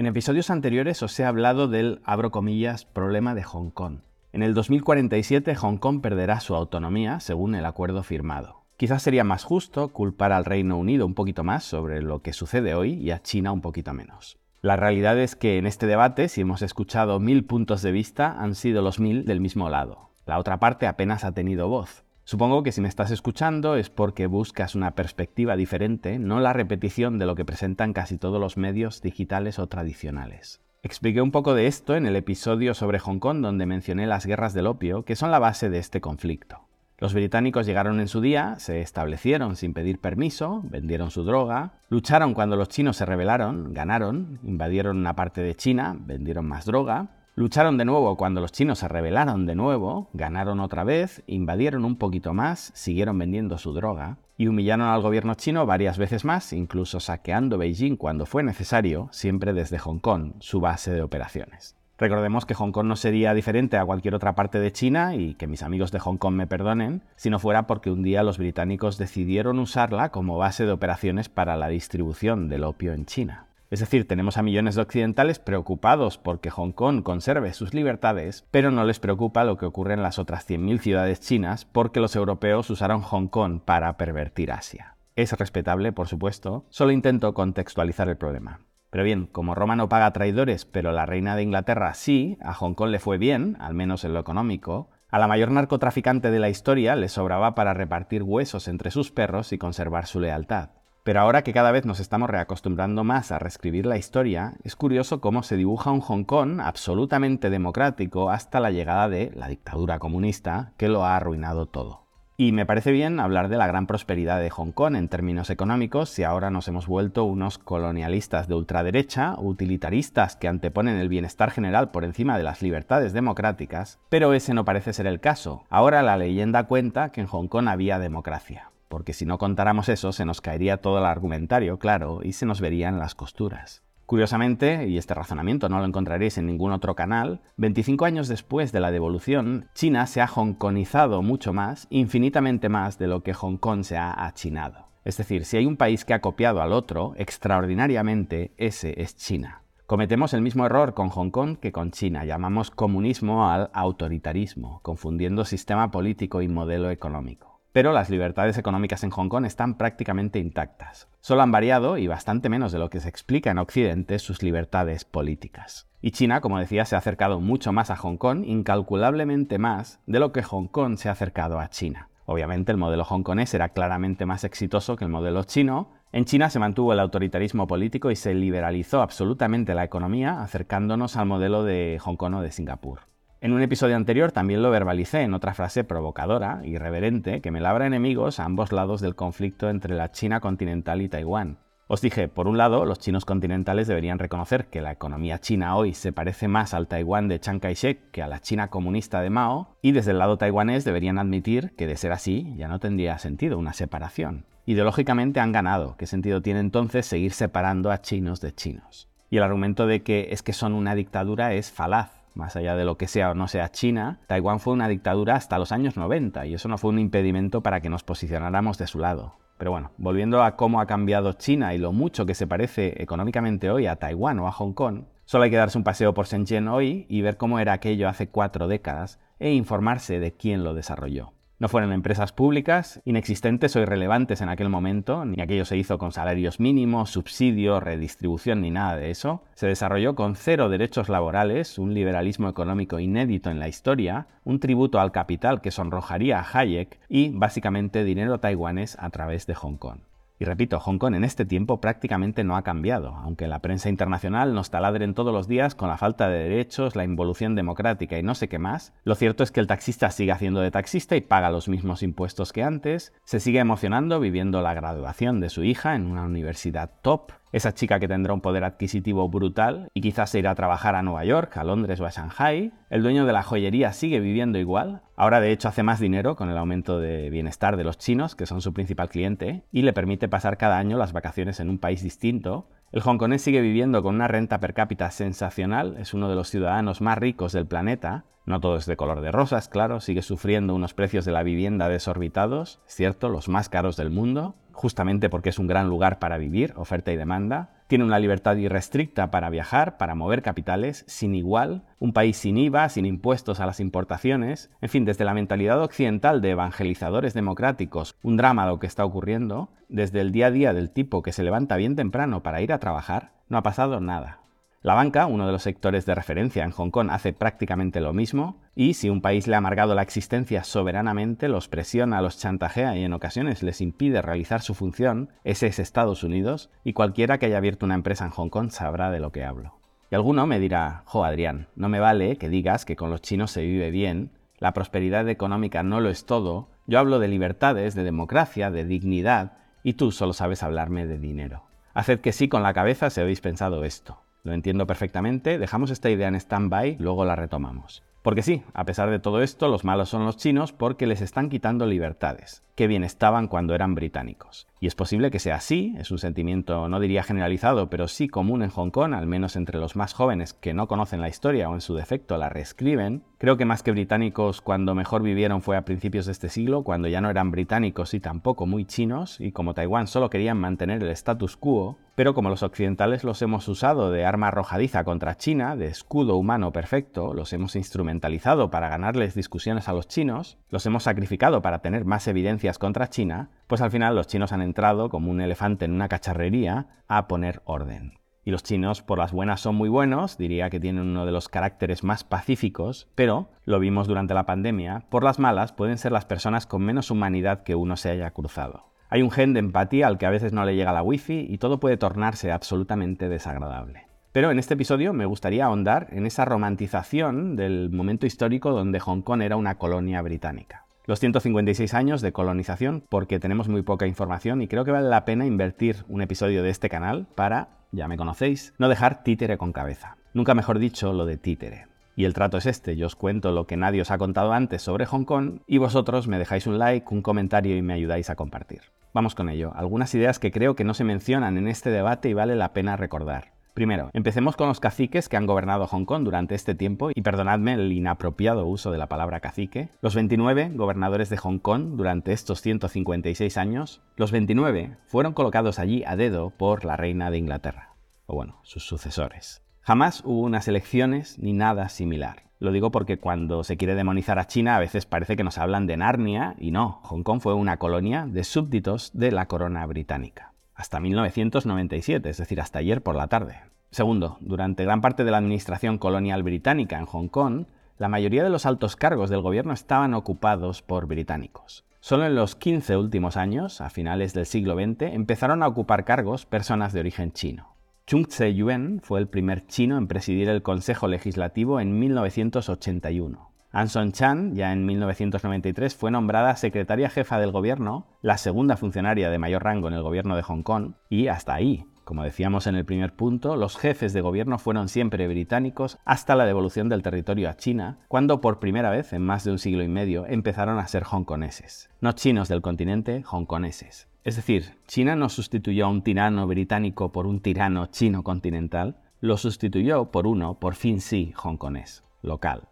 En 0.00 0.06
episodios 0.06 0.48
anteriores 0.48 1.02
os 1.02 1.20
he 1.20 1.26
hablado 1.26 1.68
del, 1.68 2.00
abro 2.04 2.30
comillas, 2.30 2.86
problema 2.86 3.34
de 3.34 3.42
Hong 3.42 3.68
Kong. 3.68 3.98
En 4.32 4.42
el 4.42 4.54
2047 4.54 5.54
Hong 5.56 5.76
Kong 5.76 6.00
perderá 6.00 6.40
su 6.40 6.54
autonomía 6.54 7.20
según 7.20 7.54
el 7.54 7.66
acuerdo 7.66 8.02
firmado. 8.02 8.62
Quizás 8.78 9.02
sería 9.02 9.24
más 9.24 9.44
justo 9.44 9.88
culpar 9.88 10.32
al 10.32 10.46
Reino 10.46 10.78
Unido 10.78 11.04
un 11.04 11.12
poquito 11.12 11.44
más 11.44 11.64
sobre 11.64 12.00
lo 12.00 12.22
que 12.22 12.32
sucede 12.32 12.74
hoy 12.74 12.94
y 12.94 13.10
a 13.10 13.20
China 13.20 13.52
un 13.52 13.60
poquito 13.60 13.92
menos. 13.92 14.38
La 14.62 14.76
realidad 14.76 15.18
es 15.18 15.36
que 15.36 15.58
en 15.58 15.66
este 15.66 15.86
debate, 15.86 16.30
si 16.30 16.40
hemos 16.40 16.62
escuchado 16.62 17.20
mil 17.20 17.44
puntos 17.44 17.82
de 17.82 17.92
vista, 17.92 18.40
han 18.40 18.54
sido 18.54 18.80
los 18.80 19.00
mil 19.00 19.26
del 19.26 19.42
mismo 19.42 19.68
lado. 19.68 20.12
La 20.24 20.38
otra 20.38 20.58
parte 20.58 20.86
apenas 20.86 21.24
ha 21.24 21.32
tenido 21.32 21.68
voz. 21.68 22.04
Supongo 22.30 22.62
que 22.62 22.70
si 22.70 22.80
me 22.80 22.86
estás 22.86 23.10
escuchando 23.10 23.74
es 23.74 23.90
porque 23.90 24.28
buscas 24.28 24.76
una 24.76 24.92
perspectiva 24.92 25.56
diferente, 25.56 26.20
no 26.20 26.38
la 26.38 26.52
repetición 26.52 27.18
de 27.18 27.26
lo 27.26 27.34
que 27.34 27.44
presentan 27.44 27.92
casi 27.92 28.18
todos 28.18 28.40
los 28.40 28.56
medios 28.56 29.02
digitales 29.02 29.58
o 29.58 29.66
tradicionales. 29.66 30.60
Expliqué 30.84 31.22
un 31.22 31.32
poco 31.32 31.54
de 31.54 31.66
esto 31.66 31.96
en 31.96 32.06
el 32.06 32.14
episodio 32.14 32.74
sobre 32.74 33.00
Hong 33.00 33.18
Kong 33.18 33.40
donde 33.40 33.66
mencioné 33.66 34.06
las 34.06 34.26
guerras 34.26 34.54
del 34.54 34.68
opio, 34.68 35.04
que 35.04 35.16
son 35.16 35.32
la 35.32 35.40
base 35.40 35.70
de 35.70 35.78
este 35.80 36.00
conflicto. 36.00 36.60
Los 36.98 37.14
británicos 37.14 37.66
llegaron 37.66 37.98
en 37.98 38.06
su 38.06 38.20
día, 38.20 38.54
se 38.60 38.80
establecieron 38.80 39.56
sin 39.56 39.74
pedir 39.74 39.98
permiso, 39.98 40.60
vendieron 40.62 41.10
su 41.10 41.24
droga, 41.24 41.80
lucharon 41.88 42.34
cuando 42.34 42.54
los 42.54 42.68
chinos 42.68 42.96
se 42.96 43.06
rebelaron, 43.06 43.74
ganaron, 43.74 44.38
invadieron 44.44 44.98
una 44.98 45.16
parte 45.16 45.42
de 45.42 45.56
China, 45.56 45.96
vendieron 45.98 46.46
más 46.46 46.64
droga, 46.64 47.08
lucharon 47.34 47.78
de 47.78 47.84
nuevo 47.84 48.16
cuando 48.16 48.40
los 48.40 48.52
chinos 48.52 48.80
se 48.80 48.88
rebelaron 48.88 49.46
de 49.46 49.54
nuevo, 49.54 50.08
ganaron 50.12 50.60
otra 50.60 50.84
vez, 50.84 51.22
invadieron 51.26 51.84
un 51.84 51.96
poquito 51.96 52.34
más, 52.34 52.70
siguieron 52.74 53.18
vendiendo 53.18 53.58
su 53.58 53.72
droga, 53.72 54.18
y 54.36 54.46
humillaron 54.46 54.86
al 54.86 55.02
gobierno 55.02 55.34
chino 55.34 55.66
varias 55.66 55.98
veces 55.98 56.24
más, 56.24 56.52
incluso 56.52 57.00
saqueando 57.00 57.58
Beijing 57.58 57.96
cuando 57.96 58.26
fue 58.26 58.42
necesario, 58.42 59.08
siempre 59.12 59.52
desde 59.52 59.78
Hong 59.78 59.98
Kong, 59.98 60.32
su 60.38 60.60
base 60.60 60.92
de 60.92 61.02
operaciones. 61.02 61.76
Recordemos 62.00 62.46
que 62.46 62.54
Hong 62.54 62.72
Kong 62.72 62.86
no 62.86 62.96
sería 62.96 63.34
diferente 63.34 63.76
a 63.76 63.84
cualquier 63.84 64.14
otra 64.14 64.34
parte 64.34 64.58
de 64.58 64.72
China 64.72 65.14
y 65.14 65.34
que 65.34 65.46
mis 65.46 65.62
amigos 65.62 65.92
de 65.92 65.98
Hong 65.98 66.16
Kong 66.16 66.32
me 66.32 66.46
perdonen, 66.46 67.02
si 67.16 67.28
no 67.28 67.38
fuera 67.38 67.66
porque 67.66 67.90
un 67.90 68.02
día 68.02 68.22
los 68.22 68.38
británicos 68.38 68.96
decidieron 68.96 69.58
usarla 69.58 70.08
como 70.08 70.38
base 70.38 70.64
de 70.64 70.72
operaciones 70.72 71.28
para 71.28 71.58
la 71.58 71.68
distribución 71.68 72.48
del 72.48 72.64
opio 72.64 72.94
en 72.94 73.04
China. 73.04 73.49
Es 73.70 73.78
decir, 73.78 74.08
tenemos 74.08 74.36
a 74.36 74.42
millones 74.42 74.74
de 74.74 74.82
occidentales 74.82 75.38
preocupados 75.38 76.18
porque 76.18 76.50
Hong 76.50 76.72
Kong 76.72 77.04
conserve 77.04 77.52
sus 77.52 77.72
libertades, 77.72 78.44
pero 78.50 78.72
no 78.72 78.82
les 78.84 78.98
preocupa 78.98 79.44
lo 79.44 79.56
que 79.56 79.66
ocurre 79.66 79.94
en 79.94 80.02
las 80.02 80.18
otras 80.18 80.48
100.000 80.50 80.80
ciudades 80.80 81.20
chinas 81.20 81.66
porque 81.66 82.00
los 82.00 82.16
europeos 82.16 82.68
usaron 82.68 83.02
Hong 83.02 83.28
Kong 83.28 83.60
para 83.64 83.96
pervertir 83.96 84.50
Asia. 84.50 84.96
Es 85.14 85.32
respetable, 85.34 85.92
por 85.92 86.08
supuesto, 86.08 86.66
solo 86.68 86.90
intento 86.90 87.32
contextualizar 87.32 88.08
el 88.08 88.16
problema. 88.16 88.58
Pero 88.90 89.04
bien, 89.04 89.26
como 89.26 89.54
Roma 89.54 89.76
no 89.76 89.88
paga 89.88 90.12
traidores, 90.12 90.64
pero 90.64 90.90
la 90.90 91.06
reina 91.06 91.36
de 91.36 91.44
Inglaterra 91.44 91.94
sí, 91.94 92.38
a 92.42 92.54
Hong 92.54 92.74
Kong 92.74 92.90
le 92.90 92.98
fue 92.98 93.18
bien, 93.18 93.56
al 93.60 93.74
menos 93.74 94.04
en 94.04 94.14
lo 94.14 94.18
económico, 94.18 94.90
a 95.10 95.20
la 95.20 95.28
mayor 95.28 95.52
narcotraficante 95.52 96.32
de 96.32 96.40
la 96.40 96.48
historia 96.48 96.96
le 96.96 97.08
sobraba 97.08 97.54
para 97.54 97.72
repartir 97.72 98.24
huesos 98.24 98.66
entre 98.66 98.90
sus 98.90 99.12
perros 99.12 99.52
y 99.52 99.58
conservar 99.58 100.06
su 100.06 100.18
lealtad. 100.18 100.70
Pero 101.02 101.20
ahora 101.20 101.42
que 101.42 101.54
cada 101.54 101.72
vez 101.72 101.86
nos 101.86 101.98
estamos 101.98 102.28
reacostumbrando 102.28 103.04
más 103.04 103.32
a 103.32 103.38
reescribir 103.38 103.86
la 103.86 103.96
historia, 103.96 104.54
es 104.64 104.76
curioso 104.76 105.20
cómo 105.20 105.42
se 105.42 105.56
dibuja 105.56 105.90
un 105.90 106.00
Hong 106.00 106.24
Kong 106.24 106.60
absolutamente 106.60 107.48
democrático 107.48 108.30
hasta 108.30 108.60
la 108.60 108.70
llegada 108.70 109.08
de 109.08 109.32
la 109.34 109.48
dictadura 109.48 109.98
comunista, 109.98 110.72
que 110.76 110.88
lo 110.88 111.04
ha 111.04 111.16
arruinado 111.16 111.66
todo. 111.66 112.10
Y 112.36 112.52
me 112.52 112.64
parece 112.64 112.90
bien 112.90 113.20
hablar 113.20 113.48
de 113.48 113.56
la 113.56 113.66
gran 113.66 113.86
prosperidad 113.86 114.40
de 114.40 114.50
Hong 114.50 114.72
Kong 114.72 114.94
en 114.96 115.08
términos 115.08 115.50
económicos 115.50 116.08
si 116.08 116.22
ahora 116.22 116.50
nos 116.50 116.68
hemos 116.68 116.86
vuelto 116.86 117.24
unos 117.24 117.58
colonialistas 117.58 118.48
de 118.48 118.54
ultraderecha, 118.54 119.34
utilitaristas 119.38 120.36
que 120.36 120.48
anteponen 120.48 120.96
el 120.96 121.10
bienestar 121.10 121.50
general 121.50 121.90
por 121.90 122.04
encima 122.04 122.38
de 122.38 122.44
las 122.44 122.62
libertades 122.62 123.12
democráticas, 123.12 123.98
pero 124.08 124.32
ese 124.32 124.54
no 124.54 124.64
parece 124.64 124.94
ser 124.94 125.06
el 125.06 125.20
caso. 125.20 125.64
Ahora 125.68 126.02
la 126.02 126.16
leyenda 126.16 126.64
cuenta 126.64 127.10
que 127.10 127.20
en 127.20 127.26
Hong 127.26 127.48
Kong 127.48 127.68
había 127.68 127.98
democracia 127.98 128.70
porque 128.90 129.12
si 129.12 129.24
no 129.24 129.38
contáramos 129.38 129.88
eso 129.88 130.10
se 130.10 130.24
nos 130.24 130.40
caería 130.40 130.78
todo 130.78 130.98
el 130.98 131.04
argumentario, 131.04 131.78
claro, 131.78 132.20
y 132.24 132.32
se 132.32 132.44
nos 132.44 132.60
verían 132.60 132.98
las 132.98 133.14
costuras. 133.14 133.84
Curiosamente, 134.04 134.88
y 134.88 134.98
este 134.98 135.14
razonamiento 135.14 135.68
no 135.68 135.78
lo 135.78 135.84
encontraréis 135.84 136.36
en 136.36 136.46
ningún 136.46 136.72
otro 136.72 136.96
canal, 136.96 137.40
25 137.56 138.04
años 138.04 138.26
después 138.26 138.72
de 138.72 138.80
la 138.80 138.90
devolución, 138.90 139.68
China 139.72 140.08
se 140.08 140.20
ha 140.20 140.26
hongkonizado 140.26 141.22
mucho 141.22 141.52
más, 141.52 141.86
infinitamente 141.90 142.68
más 142.68 142.98
de 142.98 143.06
lo 143.06 143.22
que 143.22 143.32
Hong 143.32 143.58
Kong 143.58 143.84
se 143.84 143.96
ha 143.96 144.26
achinado. 144.26 144.88
Es 145.04 145.16
decir, 145.16 145.44
si 145.44 145.56
hay 145.56 145.66
un 145.66 145.76
país 145.76 146.04
que 146.04 146.12
ha 146.12 146.20
copiado 146.20 146.60
al 146.60 146.72
otro, 146.72 147.14
extraordinariamente, 147.16 148.52
ese 148.56 149.00
es 149.00 149.16
China. 149.16 149.62
Cometemos 149.86 150.34
el 150.34 150.42
mismo 150.42 150.66
error 150.66 150.94
con 150.94 151.10
Hong 151.10 151.30
Kong 151.30 151.58
que 151.58 151.70
con 151.70 151.92
China, 151.92 152.24
llamamos 152.24 152.72
comunismo 152.72 153.48
al 153.48 153.70
autoritarismo, 153.72 154.80
confundiendo 154.82 155.44
sistema 155.44 155.92
político 155.92 156.42
y 156.42 156.48
modelo 156.48 156.90
económico. 156.90 157.59
Pero 157.72 157.92
las 157.92 158.10
libertades 158.10 158.58
económicas 158.58 159.04
en 159.04 159.10
Hong 159.10 159.28
Kong 159.28 159.44
están 159.44 159.76
prácticamente 159.76 160.40
intactas. 160.40 161.08
Solo 161.20 161.42
han 161.42 161.52
variado, 161.52 161.98
y 161.98 162.08
bastante 162.08 162.48
menos 162.48 162.72
de 162.72 162.80
lo 162.80 162.90
que 162.90 162.98
se 162.98 163.08
explica 163.08 163.52
en 163.52 163.58
Occidente, 163.58 164.18
sus 164.18 164.42
libertades 164.42 165.04
políticas. 165.04 165.88
Y 166.00 166.10
China, 166.10 166.40
como 166.40 166.58
decía, 166.58 166.84
se 166.84 166.96
ha 166.96 166.98
acercado 166.98 167.40
mucho 167.40 167.72
más 167.72 167.90
a 167.90 167.96
Hong 167.96 168.16
Kong, 168.16 168.42
incalculablemente 168.44 169.58
más 169.58 170.00
de 170.06 170.18
lo 170.18 170.32
que 170.32 170.42
Hong 170.42 170.66
Kong 170.66 170.96
se 170.96 171.08
ha 171.08 171.12
acercado 171.12 171.60
a 171.60 171.68
China. 171.68 172.08
Obviamente 172.24 172.72
el 172.72 172.78
modelo 172.78 173.04
hongkonés 173.04 173.54
era 173.54 173.70
claramente 173.70 174.26
más 174.26 174.44
exitoso 174.44 174.96
que 174.96 175.04
el 175.04 175.10
modelo 175.10 175.44
chino. 175.44 175.92
En 176.12 176.24
China 176.24 176.48
se 176.48 176.58
mantuvo 176.58 176.92
el 176.92 177.00
autoritarismo 177.00 177.66
político 177.66 178.10
y 178.10 178.16
se 178.16 178.34
liberalizó 178.34 179.02
absolutamente 179.02 179.74
la 179.74 179.84
economía, 179.84 180.42
acercándonos 180.42 181.16
al 181.16 181.26
modelo 181.26 181.64
de 181.64 181.98
Hong 182.00 182.16
Kong 182.16 182.34
o 182.34 182.42
de 182.42 182.52
Singapur. 182.52 183.09
En 183.42 183.54
un 183.54 183.62
episodio 183.62 183.96
anterior 183.96 184.32
también 184.32 184.60
lo 184.60 184.70
verbalicé 184.70 185.22
en 185.22 185.32
otra 185.32 185.54
frase 185.54 185.82
provocadora, 185.82 186.60
irreverente, 186.62 187.40
que 187.40 187.50
me 187.50 187.62
labra 187.62 187.86
enemigos 187.86 188.38
a 188.38 188.44
ambos 188.44 188.70
lados 188.70 189.00
del 189.00 189.14
conflicto 189.14 189.70
entre 189.70 189.94
la 189.94 190.12
China 190.12 190.40
continental 190.40 191.00
y 191.00 191.08
Taiwán. 191.08 191.56
Os 191.86 192.02
dije, 192.02 192.28
por 192.28 192.48
un 192.48 192.58
lado, 192.58 192.84
los 192.84 192.98
chinos 192.98 193.24
continentales 193.24 193.88
deberían 193.88 194.18
reconocer 194.18 194.66
que 194.66 194.82
la 194.82 194.92
economía 194.92 195.38
china 195.38 195.74
hoy 195.74 195.94
se 195.94 196.12
parece 196.12 196.48
más 196.48 196.74
al 196.74 196.86
Taiwán 196.86 197.28
de 197.28 197.40
Chiang 197.40 197.60
Kai-shek 197.60 198.10
que 198.10 198.22
a 198.22 198.28
la 198.28 198.40
China 198.40 198.68
comunista 198.68 199.22
de 199.22 199.30
Mao, 199.30 199.74
y 199.80 199.92
desde 199.92 200.10
el 200.10 200.18
lado 200.18 200.36
taiwanés 200.36 200.84
deberían 200.84 201.18
admitir 201.18 201.74
que 201.76 201.86
de 201.86 201.96
ser 201.96 202.12
así 202.12 202.54
ya 202.58 202.68
no 202.68 202.78
tendría 202.78 203.18
sentido 203.18 203.58
una 203.58 203.72
separación. 203.72 204.44
Ideológicamente 204.66 205.40
han 205.40 205.52
ganado, 205.52 205.96
¿qué 205.96 206.06
sentido 206.06 206.42
tiene 206.42 206.60
entonces 206.60 207.06
seguir 207.06 207.32
separando 207.32 207.90
a 207.90 208.02
chinos 208.02 208.42
de 208.42 208.54
chinos? 208.54 209.08
Y 209.30 209.38
el 209.38 209.44
argumento 209.44 209.86
de 209.86 210.02
que 210.02 210.28
es 210.30 210.42
que 210.42 210.52
son 210.52 210.74
una 210.74 210.94
dictadura 210.94 211.54
es 211.54 211.72
falaz 211.72 212.19
más 212.34 212.56
allá 212.56 212.76
de 212.76 212.84
lo 212.84 212.96
que 212.96 213.08
sea 213.08 213.30
o 213.30 213.34
no 213.34 213.48
sea 213.48 213.70
China, 213.70 214.20
Taiwán 214.26 214.60
fue 214.60 214.72
una 214.72 214.88
dictadura 214.88 215.34
hasta 215.36 215.58
los 215.58 215.72
años 215.72 215.96
90 215.96 216.46
y 216.46 216.54
eso 216.54 216.68
no 216.68 216.78
fue 216.78 216.90
un 216.90 216.98
impedimento 216.98 217.62
para 217.62 217.80
que 217.80 217.90
nos 217.90 218.04
posicionáramos 218.04 218.78
de 218.78 218.86
su 218.86 218.98
lado. 218.98 219.34
Pero 219.58 219.72
bueno, 219.72 219.90
volviendo 219.98 220.42
a 220.42 220.56
cómo 220.56 220.80
ha 220.80 220.86
cambiado 220.86 221.34
China 221.34 221.74
y 221.74 221.78
lo 221.78 221.92
mucho 221.92 222.24
que 222.24 222.34
se 222.34 222.46
parece 222.46 223.02
económicamente 223.02 223.70
hoy 223.70 223.86
a 223.86 223.96
Taiwán 223.96 224.38
o 224.38 224.48
a 224.48 224.52
Hong 224.52 224.72
Kong, 224.72 225.04
solo 225.26 225.44
hay 225.44 225.50
que 225.50 225.56
darse 225.56 225.76
un 225.76 225.84
paseo 225.84 226.14
por 226.14 226.26
Shenzhen 226.26 226.68
hoy 226.68 227.04
y 227.10 227.20
ver 227.20 227.36
cómo 227.36 227.58
era 227.58 227.74
aquello 227.74 228.08
hace 228.08 228.28
cuatro 228.28 228.68
décadas 228.68 229.18
e 229.38 229.52
informarse 229.52 230.18
de 230.18 230.32
quién 230.32 230.64
lo 230.64 230.72
desarrolló. 230.72 231.34
No 231.60 231.68
fueron 231.68 231.92
empresas 231.92 232.32
públicas, 232.32 233.02
inexistentes 233.04 233.76
o 233.76 233.80
irrelevantes 233.80 234.40
en 234.40 234.48
aquel 234.48 234.70
momento, 234.70 235.26
ni 235.26 235.42
aquello 235.42 235.66
se 235.66 235.76
hizo 235.76 235.98
con 235.98 236.10
salarios 236.10 236.58
mínimos, 236.58 237.10
subsidios, 237.10 237.82
redistribución 237.82 238.62
ni 238.62 238.70
nada 238.70 238.96
de 238.96 239.10
eso. 239.10 239.44
Se 239.52 239.66
desarrolló 239.66 240.14
con 240.14 240.36
cero 240.36 240.70
derechos 240.70 241.10
laborales, 241.10 241.78
un 241.78 241.92
liberalismo 241.92 242.48
económico 242.48 242.98
inédito 242.98 243.50
en 243.50 243.60
la 243.60 243.68
historia, 243.68 244.26
un 244.42 244.58
tributo 244.58 245.00
al 245.00 245.12
capital 245.12 245.60
que 245.60 245.70
sonrojaría 245.70 246.40
a 246.40 246.46
Hayek 246.50 246.98
y 247.10 247.28
básicamente 247.28 248.04
dinero 248.04 248.40
taiwanés 248.40 248.96
a 248.98 249.10
través 249.10 249.46
de 249.46 249.54
Hong 249.54 249.76
Kong. 249.76 249.98
Y 250.40 250.46
repito, 250.46 250.80
Hong 250.80 250.96
Kong 250.96 251.14
en 251.14 251.22
este 251.22 251.44
tiempo 251.44 251.82
prácticamente 251.82 252.44
no 252.44 252.56
ha 252.56 252.62
cambiado, 252.62 253.14
aunque 253.14 253.46
la 253.46 253.58
prensa 253.58 253.90
internacional 253.90 254.54
nos 254.54 254.70
taladren 254.70 255.12
todos 255.12 255.34
los 255.34 255.48
días 255.48 255.74
con 255.74 255.90
la 255.90 255.98
falta 255.98 256.30
de 256.30 256.38
derechos, 256.44 256.96
la 256.96 257.04
involución 257.04 257.54
democrática 257.54 258.18
y 258.18 258.22
no 258.22 258.34
sé 258.34 258.48
qué 258.48 258.58
más. 258.58 258.94
Lo 259.04 259.16
cierto 259.16 259.44
es 259.44 259.52
que 259.52 259.60
el 259.60 259.66
taxista 259.66 260.10
sigue 260.10 260.32
haciendo 260.32 260.60
de 260.60 260.70
taxista 260.70 261.14
y 261.14 261.20
paga 261.20 261.50
los 261.50 261.68
mismos 261.68 262.02
impuestos 262.02 262.54
que 262.54 262.62
antes, 262.62 263.12
se 263.24 263.38
sigue 263.38 263.58
emocionando 263.58 264.18
viviendo 264.18 264.62
la 264.62 264.72
graduación 264.72 265.40
de 265.40 265.50
su 265.50 265.62
hija 265.62 265.94
en 265.94 266.06
una 266.06 266.24
universidad 266.24 266.90
top, 267.02 267.32
esa 267.52 267.74
chica 267.74 267.98
que 267.98 268.08
tendrá 268.08 268.32
un 268.32 268.40
poder 268.40 268.64
adquisitivo 268.64 269.28
brutal 269.28 269.88
y 269.94 270.00
quizás 270.00 270.30
se 270.30 270.38
irá 270.38 270.52
a 270.52 270.54
trabajar 270.54 270.94
a 270.94 271.02
Nueva 271.02 271.24
York, 271.24 271.56
a 271.56 271.64
Londres 271.64 272.00
o 272.00 272.06
a 272.06 272.10
Shanghai. 272.10 272.72
El 272.90 273.02
dueño 273.02 273.26
de 273.26 273.32
la 273.32 273.42
joyería 273.42 273.92
sigue 273.92 274.20
viviendo 274.20 274.58
igual. 274.58 275.02
Ahora 275.16 275.40
de 275.40 275.52
hecho 275.52 275.68
hace 275.68 275.82
más 275.82 276.00
dinero 276.00 276.36
con 276.36 276.50
el 276.50 276.56
aumento 276.56 276.98
de 276.98 277.30
bienestar 277.30 277.76
de 277.76 277.84
los 277.84 277.98
chinos, 277.98 278.34
que 278.34 278.46
son 278.46 278.60
su 278.60 278.72
principal 278.72 279.08
cliente, 279.08 279.64
y 279.72 279.82
le 279.82 279.92
permite 279.92 280.28
pasar 280.28 280.56
cada 280.56 280.78
año 280.78 280.96
las 280.96 281.12
vacaciones 281.12 281.60
en 281.60 281.70
un 281.70 281.78
país 281.78 282.02
distinto. 282.02 282.68
El 282.92 283.02
hongkonés 283.04 283.42
sigue 283.42 283.60
viviendo 283.60 284.02
con 284.02 284.16
una 284.16 284.26
renta 284.26 284.58
per 284.58 284.74
cápita 284.74 285.10
sensacional, 285.10 285.96
es 285.98 286.12
uno 286.12 286.28
de 286.28 286.34
los 286.34 286.50
ciudadanos 286.50 287.00
más 287.00 287.18
ricos 287.18 287.52
del 287.52 287.66
planeta. 287.66 288.24
No 288.46 288.60
todo 288.60 288.76
es 288.76 288.86
de 288.86 288.96
color 288.96 289.20
de 289.20 289.30
rosas, 289.30 289.68
claro, 289.68 290.00
sigue 290.00 290.22
sufriendo 290.22 290.74
unos 290.74 290.92
precios 290.92 291.24
de 291.24 291.30
la 291.30 291.44
vivienda 291.44 291.88
desorbitados, 291.88 292.80
es 292.88 292.94
cierto, 292.94 293.28
los 293.28 293.48
más 293.48 293.68
caros 293.68 293.96
del 293.96 294.10
mundo 294.10 294.56
justamente 294.80 295.28
porque 295.28 295.50
es 295.50 295.58
un 295.58 295.66
gran 295.66 295.90
lugar 295.90 296.18
para 296.18 296.38
vivir, 296.38 296.72
oferta 296.76 297.12
y 297.12 297.16
demanda. 297.16 297.79
Tiene 297.90 298.04
una 298.04 298.20
libertad 298.20 298.54
irrestricta 298.54 299.32
para 299.32 299.50
viajar, 299.50 299.96
para 299.96 300.14
mover 300.14 300.42
capitales, 300.42 301.02
sin 301.08 301.34
igual, 301.34 301.82
un 301.98 302.12
país 302.12 302.36
sin 302.36 302.56
IVA, 302.56 302.88
sin 302.88 303.04
impuestos 303.04 303.58
a 303.58 303.66
las 303.66 303.80
importaciones, 303.80 304.70
en 304.80 304.88
fin, 304.88 305.04
desde 305.04 305.24
la 305.24 305.34
mentalidad 305.34 305.82
occidental 305.82 306.40
de 306.40 306.50
evangelizadores 306.50 307.34
democráticos, 307.34 308.14
un 308.22 308.36
drama 308.36 308.64
lo 308.64 308.78
que 308.78 308.86
está 308.86 309.04
ocurriendo, 309.04 309.70
desde 309.88 310.20
el 310.20 310.30
día 310.30 310.46
a 310.46 310.50
día 310.52 310.72
del 310.72 310.92
tipo 310.92 311.22
que 311.22 311.32
se 311.32 311.42
levanta 311.42 311.74
bien 311.74 311.96
temprano 311.96 312.44
para 312.44 312.62
ir 312.62 312.72
a 312.72 312.78
trabajar, 312.78 313.32
no 313.48 313.58
ha 313.58 313.64
pasado 313.64 313.98
nada. 313.98 314.38
La 314.82 314.94
banca, 314.94 315.26
uno 315.26 315.44
de 315.44 315.52
los 315.52 315.62
sectores 315.62 316.06
de 316.06 316.14
referencia 316.14 316.64
en 316.64 316.70
Hong 316.70 316.88
Kong, 316.88 317.10
hace 317.10 317.34
prácticamente 317.34 318.00
lo 318.00 318.14
mismo, 318.14 318.62
y 318.74 318.94
si 318.94 319.10
un 319.10 319.20
país 319.20 319.46
le 319.46 319.54
ha 319.54 319.58
amargado 319.58 319.94
la 319.94 320.00
existencia 320.00 320.64
soberanamente, 320.64 321.48
los 321.48 321.68
presiona, 321.68 322.22
los 322.22 322.38
chantajea 322.38 322.96
y 322.96 323.04
en 323.04 323.12
ocasiones 323.12 323.62
les 323.62 323.82
impide 323.82 324.22
realizar 324.22 324.62
su 324.62 324.72
función, 324.72 325.28
ese 325.44 325.66
es 325.66 325.78
Estados 325.78 326.24
Unidos, 326.24 326.70
y 326.82 326.94
cualquiera 326.94 327.36
que 327.36 327.44
haya 327.44 327.58
abierto 327.58 327.84
una 327.84 327.94
empresa 327.94 328.24
en 328.24 328.30
Hong 328.30 328.48
Kong 328.48 328.70
sabrá 328.70 329.10
de 329.10 329.20
lo 329.20 329.32
que 329.32 329.44
hablo. 329.44 329.78
Y 330.10 330.14
alguno 330.14 330.46
me 330.46 330.58
dirá, 330.58 331.02
jo 331.04 331.24
Adrián, 331.24 331.68
no 331.76 331.90
me 331.90 332.00
vale 332.00 332.38
que 332.38 332.48
digas 332.48 332.86
que 332.86 332.96
con 332.96 333.10
los 333.10 333.20
chinos 333.20 333.50
se 333.50 333.60
vive 333.60 333.90
bien, 333.90 334.30
la 334.60 334.72
prosperidad 334.72 335.28
económica 335.28 335.82
no 335.82 336.00
lo 336.00 336.08
es 336.08 336.24
todo, 336.24 336.70
yo 336.86 336.98
hablo 336.98 337.18
de 337.18 337.28
libertades, 337.28 337.94
de 337.94 338.02
democracia, 338.02 338.70
de 338.70 338.86
dignidad, 338.86 339.58
y 339.82 339.92
tú 339.92 340.10
solo 340.10 340.32
sabes 340.32 340.62
hablarme 340.62 341.06
de 341.06 341.18
dinero. 341.18 341.64
Haced 341.92 342.20
que 342.20 342.32
sí 342.32 342.48
con 342.48 342.62
la 342.62 342.72
cabeza 342.72 343.10
si 343.10 343.20
habéis 343.20 343.42
pensado 343.42 343.84
esto. 343.84 344.22
Lo 344.42 344.52
entiendo 344.52 344.86
perfectamente, 344.86 345.58
dejamos 345.58 345.90
esta 345.90 346.10
idea 346.10 346.28
en 346.28 346.34
stand-by, 346.34 346.96
luego 346.98 347.24
la 347.24 347.36
retomamos. 347.36 348.02
Porque 348.22 348.42
sí, 348.42 348.62
a 348.74 348.84
pesar 348.84 349.10
de 349.10 349.18
todo 349.18 349.42
esto, 349.42 349.68
los 349.68 349.84
malos 349.84 350.08
son 350.08 350.24
los 350.24 350.36
chinos 350.36 350.72
porque 350.72 351.06
les 351.06 351.20
están 351.20 351.48
quitando 351.48 351.86
libertades. 351.86 352.62
Qué 352.74 352.86
bien 352.86 353.04
estaban 353.04 353.48
cuando 353.48 353.74
eran 353.74 353.94
británicos. 353.94 354.66
Y 354.82 354.86
es 354.86 354.94
posible 354.94 355.30
que 355.30 355.38
sea 355.38 355.56
así, 355.56 355.94
es 355.98 356.10
un 356.10 356.16
sentimiento 356.16 356.88
no 356.88 357.00
diría 357.00 357.22
generalizado, 357.22 357.90
pero 357.90 358.08
sí 358.08 358.28
común 358.28 358.62
en 358.62 358.70
Hong 358.70 358.88
Kong, 358.88 359.12
al 359.12 359.26
menos 359.26 359.56
entre 359.56 359.78
los 359.78 359.94
más 359.94 360.14
jóvenes 360.14 360.54
que 360.54 360.72
no 360.72 360.88
conocen 360.88 361.20
la 361.20 361.28
historia 361.28 361.68
o 361.68 361.74
en 361.74 361.82
su 361.82 361.94
defecto 361.94 362.38
la 362.38 362.48
reescriben. 362.48 363.22
Creo 363.36 363.58
que 363.58 363.66
más 363.66 363.82
que 363.82 363.90
británicos 363.90 364.62
cuando 364.62 364.94
mejor 364.94 365.22
vivieron 365.22 365.60
fue 365.60 365.76
a 365.76 365.84
principios 365.84 366.24
de 366.24 366.32
este 366.32 366.48
siglo, 366.48 366.82
cuando 366.82 367.08
ya 367.08 367.20
no 367.20 367.28
eran 367.28 367.50
británicos 367.50 368.14
y 368.14 368.20
tampoco 368.20 368.66
muy 368.66 368.86
chinos, 368.86 369.38
y 369.38 369.52
como 369.52 369.74
Taiwán 369.74 370.06
solo 370.06 370.30
querían 370.30 370.56
mantener 370.56 371.02
el 371.02 371.10
status 371.10 371.58
quo, 371.58 371.98
pero 372.14 372.32
como 372.34 372.48
los 372.48 372.62
occidentales 372.62 373.22
los 373.22 373.42
hemos 373.42 373.68
usado 373.68 374.10
de 374.10 374.24
arma 374.24 374.48
arrojadiza 374.48 375.04
contra 375.04 375.36
China, 375.36 375.76
de 375.76 375.88
escudo 375.88 376.36
humano 376.36 376.72
perfecto, 376.72 377.34
los 377.34 377.52
hemos 377.52 377.76
instrumentalizado 377.76 378.70
para 378.70 378.88
ganarles 378.88 379.34
discusiones 379.34 379.88
a 379.88 379.92
los 379.92 380.08
chinos, 380.08 380.56
los 380.70 380.86
hemos 380.86 381.02
sacrificado 381.02 381.60
para 381.60 381.80
tener 381.80 382.06
más 382.06 382.26
evidencias 382.28 382.78
contra 382.78 383.08
China, 383.08 383.50
pues 383.70 383.82
al 383.82 383.92
final 383.92 384.16
los 384.16 384.26
chinos 384.26 384.52
han 384.52 384.62
entrado 384.62 385.10
como 385.10 385.30
un 385.30 385.40
elefante 385.40 385.84
en 385.84 385.92
una 385.92 386.08
cacharrería 386.08 386.88
a 387.06 387.28
poner 387.28 387.62
orden. 387.66 388.14
Y 388.44 388.50
los 388.50 388.64
chinos 388.64 389.00
por 389.00 389.16
las 389.16 389.30
buenas 389.30 389.60
son 389.60 389.76
muy 389.76 389.88
buenos, 389.88 390.36
diría 390.36 390.70
que 390.70 390.80
tienen 390.80 391.04
uno 391.04 391.24
de 391.24 391.30
los 391.30 391.48
caracteres 391.48 392.02
más 392.02 392.24
pacíficos, 392.24 393.06
pero, 393.14 393.52
lo 393.64 393.78
vimos 393.78 394.08
durante 394.08 394.34
la 394.34 394.44
pandemia, 394.44 395.04
por 395.08 395.22
las 395.22 395.38
malas 395.38 395.72
pueden 395.72 395.98
ser 395.98 396.10
las 396.10 396.24
personas 396.24 396.66
con 396.66 396.82
menos 396.82 397.12
humanidad 397.12 397.62
que 397.62 397.76
uno 397.76 397.96
se 397.96 398.10
haya 398.10 398.32
cruzado. 398.32 398.86
Hay 399.08 399.22
un 399.22 399.30
gen 399.30 399.52
de 399.52 399.60
empatía 399.60 400.08
al 400.08 400.18
que 400.18 400.26
a 400.26 400.30
veces 400.30 400.52
no 400.52 400.64
le 400.64 400.74
llega 400.74 400.92
la 400.92 401.04
wifi 401.04 401.46
y 401.48 401.58
todo 401.58 401.78
puede 401.78 401.96
tornarse 401.96 402.50
absolutamente 402.50 403.28
desagradable. 403.28 404.08
Pero 404.32 404.50
en 404.50 404.58
este 404.58 404.74
episodio 404.74 405.12
me 405.12 405.26
gustaría 405.26 405.66
ahondar 405.66 406.08
en 406.10 406.26
esa 406.26 406.44
romantización 406.44 407.54
del 407.54 407.88
momento 407.90 408.26
histórico 408.26 408.72
donde 408.72 408.98
Hong 408.98 409.22
Kong 409.22 409.42
era 409.42 409.54
una 409.54 409.78
colonia 409.78 410.22
británica 410.22 410.86
los 411.10 411.18
156 411.18 411.92
años 411.94 412.22
de 412.22 412.30
colonización 412.30 413.02
porque 413.08 413.40
tenemos 413.40 413.66
muy 413.66 413.82
poca 413.82 414.06
información 414.06 414.62
y 414.62 414.68
creo 414.68 414.84
que 414.84 414.92
vale 414.92 415.08
la 415.08 415.24
pena 415.24 415.44
invertir 415.44 416.04
un 416.06 416.22
episodio 416.22 416.62
de 416.62 416.70
este 416.70 416.88
canal 416.88 417.26
para, 417.34 417.80
ya 417.90 418.06
me 418.06 418.16
conocéis, 418.16 418.74
no 418.78 418.88
dejar 418.88 419.24
títere 419.24 419.58
con 419.58 419.72
cabeza. 419.72 420.16
Nunca 420.34 420.54
mejor 420.54 420.78
dicho 420.78 421.12
lo 421.12 421.26
de 421.26 421.36
títere. 421.36 421.88
Y 422.14 422.26
el 422.26 422.32
trato 422.32 422.58
es 422.58 422.66
este, 422.66 422.94
yo 422.94 423.06
os 423.06 423.16
cuento 423.16 423.50
lo 423.50 423.66
que 423.66 423.76
nadie 423.76 424.02
os 424.02 424.12
ha 424.12 424.18
contado 424.18 424.52
antes 424.52 424.82
sobre 424.82 425.04
Hong 425.04 425.24
Kong 425.24 425.62
y 425.66 425.78
vosotros 425.78 426.28
me 426.28 426.38
dejáis 426.38 426.68
un 426.68 426.78
like, 426.78 427.12
un 427.12 427.22
comentario 427.22 427.76
y 427.76 427.82
me 427.82 427.94
ayudáis 427.94 428.30
a 428.30 428.36
compartir. 428.36 428.82
Vamos 429.12 429.34
con 429.34 429.48
ello, 429.48 429.72
algunas 429.74 430.14
ideas 430.14 430.38
que 430.38 430.52
creo 430.52 430.76
que 430.76 430.84
no 430.84 430.94
se 430.94 431.02
mencionan 431.02 431.58
en 431.58 431.66
este 431.66 431.90
debate 431.90 432.28
y 432.28 432.34
vale 432.34 432.54
la 432.54 432.72
pena 432.72 432.96
recordar. 432.96 433.50
Primero, 433.80 434.10
empecemos 434.12 434.56
con 434.56 434.68
los 434.68 434.78
caciques 434.78 435.30
que 435.30 435.38
han 435.38 435.46
gobernado 435.46 435.86
Hong 435.86 436.04
Kong 436.04 436.22
durante 436.22 436.54
este 436.54 436.74
tiempo, 436.74 437.12
y 437.14 437.22
perdonadme 437.22 437.72
el 437.72 437.90
inapropiado 437.90 438.66
uso 438.66 438.92
de 438.92 438.98
la 438.98 439.08
palabra 439.08 439.40
cacique. 439.40 439.88
Los 440.02 440.14
29 440.14 440.72
gobernadores 440.74 441.30
de 441.30 441.38
Hong 441.38 441.60
Kong 441.60 441.96
durante 441.96 442.34
estos 442.34 442.60
156 442.60 443.56
años, 443.56 444.02
los 444.16 444.32
29 444.32 444.98
fueron 445.06 445.32
colocados 445.32 445.78
allí 445.78 446.04
a 446.06 446.16
dedo 446.16 446.50
por 446.50 446.84
la 446.84 446.98
reina 446.98 447.30
de 447.30 447.38
Inglaterra, 447.38 447.94
o 448.26 448.34
bueno, 448.34 448.60
sus 448.64 448.86
sucesores. 448.86 449.62
Jamás 449.80 450.20
hubo 450.26 450.42
unas 450.42 450.68
elecciones 450.68 451.38
ni 451.38 451.54
nada 451.54 451.88
similar. 451.88 452.50
Lo 452.58 452.72
digo 452.72 452.90
porque 452.90 453.18
cuando 453.18 453.64
se 453.64 453.78
quiere 453.78 453.94
demonizar 453.94 454.38
a 454.38 454.46
China 454.46 454.76
a 454.76 454.80
veces 454.80 455.06
parece 455.06 455.36
que 455.36 455.44
nos 455.44 455.56
hablan 455.56 455.86
de 455.86 455.96
Narnia 455.96 456.54
y 456.58 456.70
no, 456.70 457.00
Hong 457.04 457.22
Kong 457.22 457.40
fue 457.40 457.54
una 457.54 457.78
colonia 457.78 458.26
de 458.28 458.44
súbditos 458.44 459.10
de 459.14 459.32
la 459.32 459.46
corona 459.46 459.86
británica 459.86 460.50
hasta 460.80 460.98
1997, 460.98 462.28
es 462.30 462.38
decir, 462.38 462.60
hasta 462.60 462.78
ayer 462.78 463.02
por 463.02 463.14
la 463.14 463.28
tarde. 463.28 463.60
Segundo, 463.90 464.38
durante 464.40 464.84
gran 464.84 465.00
parte 465.00 465.24
de 465.24 465.30
la 465.30 465.38
administración 465.38 465.98
colonial 465.98 466.42
británica 466.42 466.98
en 466.98 467.06
Hong 467.06 467.28
Kong, 467.28 467.66
la 467.98 468.08
mayoría 468.08 468.42
de 468.42 468.50
los 468.50 468.66
altos 468.66 468.96
cargos 468.96 469.30
del 469.30 469.42
gobierno 469.42 469.72
estaban 469.72 470.14
ocupados 470.14 470.80
por 470.80 471.06
británicos. 471.06 471.84
Solo 472.00 472.24
en 472.24 472.34
los 472.34 472.56
15 472.56 472.96
últimos 472.96 473.36
años, 473.36 473.82
a 473.82 473.90
finales 473.90 474.32
del 474.32 474.46
siglo 474.46 474.74
XX, 474.74 475.12
empezaron 475.12 475.62
a 475.62 475.68
ocupar 475.68 476.06
cargos 476.06 476.46
personas 476.46 476.94
de 476.94 477.00
origen 477.00 477.32
chino. 477.32 477.76
Chung 478.06 478.26
Tse-yuen 478.26 479.00
fue 479.02 479.20
el 479.20 479.28
primer 479.28 479.66
chino 479.66 479.98
en 479.98 480.06
presidir 480.08 480.48
el 480.48 480.62
Consejo 480.62 481.08
Legislativo 481.08 481.78
en 481.78 481.98
1981. 481.98 483.49
Anson 483.72 484.10
Chan, 484.10 484.56
ya 484.56 484.72
en 484.72 484.84
1993, 484.84 485.94
fue 485.94 486.10
nombrada 486.10 486.56
secretaria 486.56 487.08
jefa 487.08 487.38
del 487.38 487.52
gobierno, 487.52 488.08
la 488.20 488.36
segunda 488.36 488.76
funcionaria 488.76 489.30
de 489.30 489.38
mayor 489.38 489.62
rango 489.62 489.86
en 489.86 489.94
el 489.94 490.02
gobierno 490.02 490.34
de 490.34 490.42
Hong 490.42 490.62
Kong, 490.62 490.94
y 491.08 491.28
hasta 491.28 491.54
ahí. 491.54 491.84
Como 492.02 492.24
decíamos 492.24 492.66
en 492.66 492.74
el 492.74 492.84
primer 492.84 493.14
punto, 493.14 493.54
los 493.54 493.76
jefes 493.76 494.12
de 494.12 494.20
gobierno 494.20 494.58
fueron 494.58 494.88
siempre 494.88 495.28
británicos 495.28 495.98
hasta 496.04 496.34
la 496.34 496.46
devolución 496.46 496.88
del 496.88 497.02
territorio 497.02 497.48
a 497.48 497.54
China, 497.54 498.00
cuando 498.08 498.40
por 498.40 498.58
primera 498.58 498.90
vez 498.90 499.12
en 499.12 499.22
más 499.22 499.44
de 499.44 499.52
un 499.52 499.58
siglo 499.60 499.84
y 499.84 499.88
medio 499.88 500.26
empezaron 500.26 500.80
a 500.80 500.88
ser 500.88 501.04
hongkoneses. 501.08 501.90
No 502.00 502.10
chinos 502.10 502.48
del 502.48 502.62
continente, 502.62 503.22
hongkoneses. 503.30 504.08
Es 504.24 504.34
decir, 504.34 504.78
China 504.88 505.14
no 505.14 505.28
sustituyó 505.28 505.86
a 505.86 505.90
un 505.90 506.02
tirano 506.02 506.48
británico 506.48 507.12
por 507.12 507.28
un 507.28 507.40
tirano 507.40 507.86
chino 507.86 508.24
continental, 508.24 508.96
lo 509.20 509.36
sustituyó 509.36 510.10
por 510.10 510.26
uno, 510.26 510.58
por 510.58 510.74
fin 510.74 511.00
sí, 511.00 511.32
hongkonés, 511.40 512.02
local. 512.22 512.70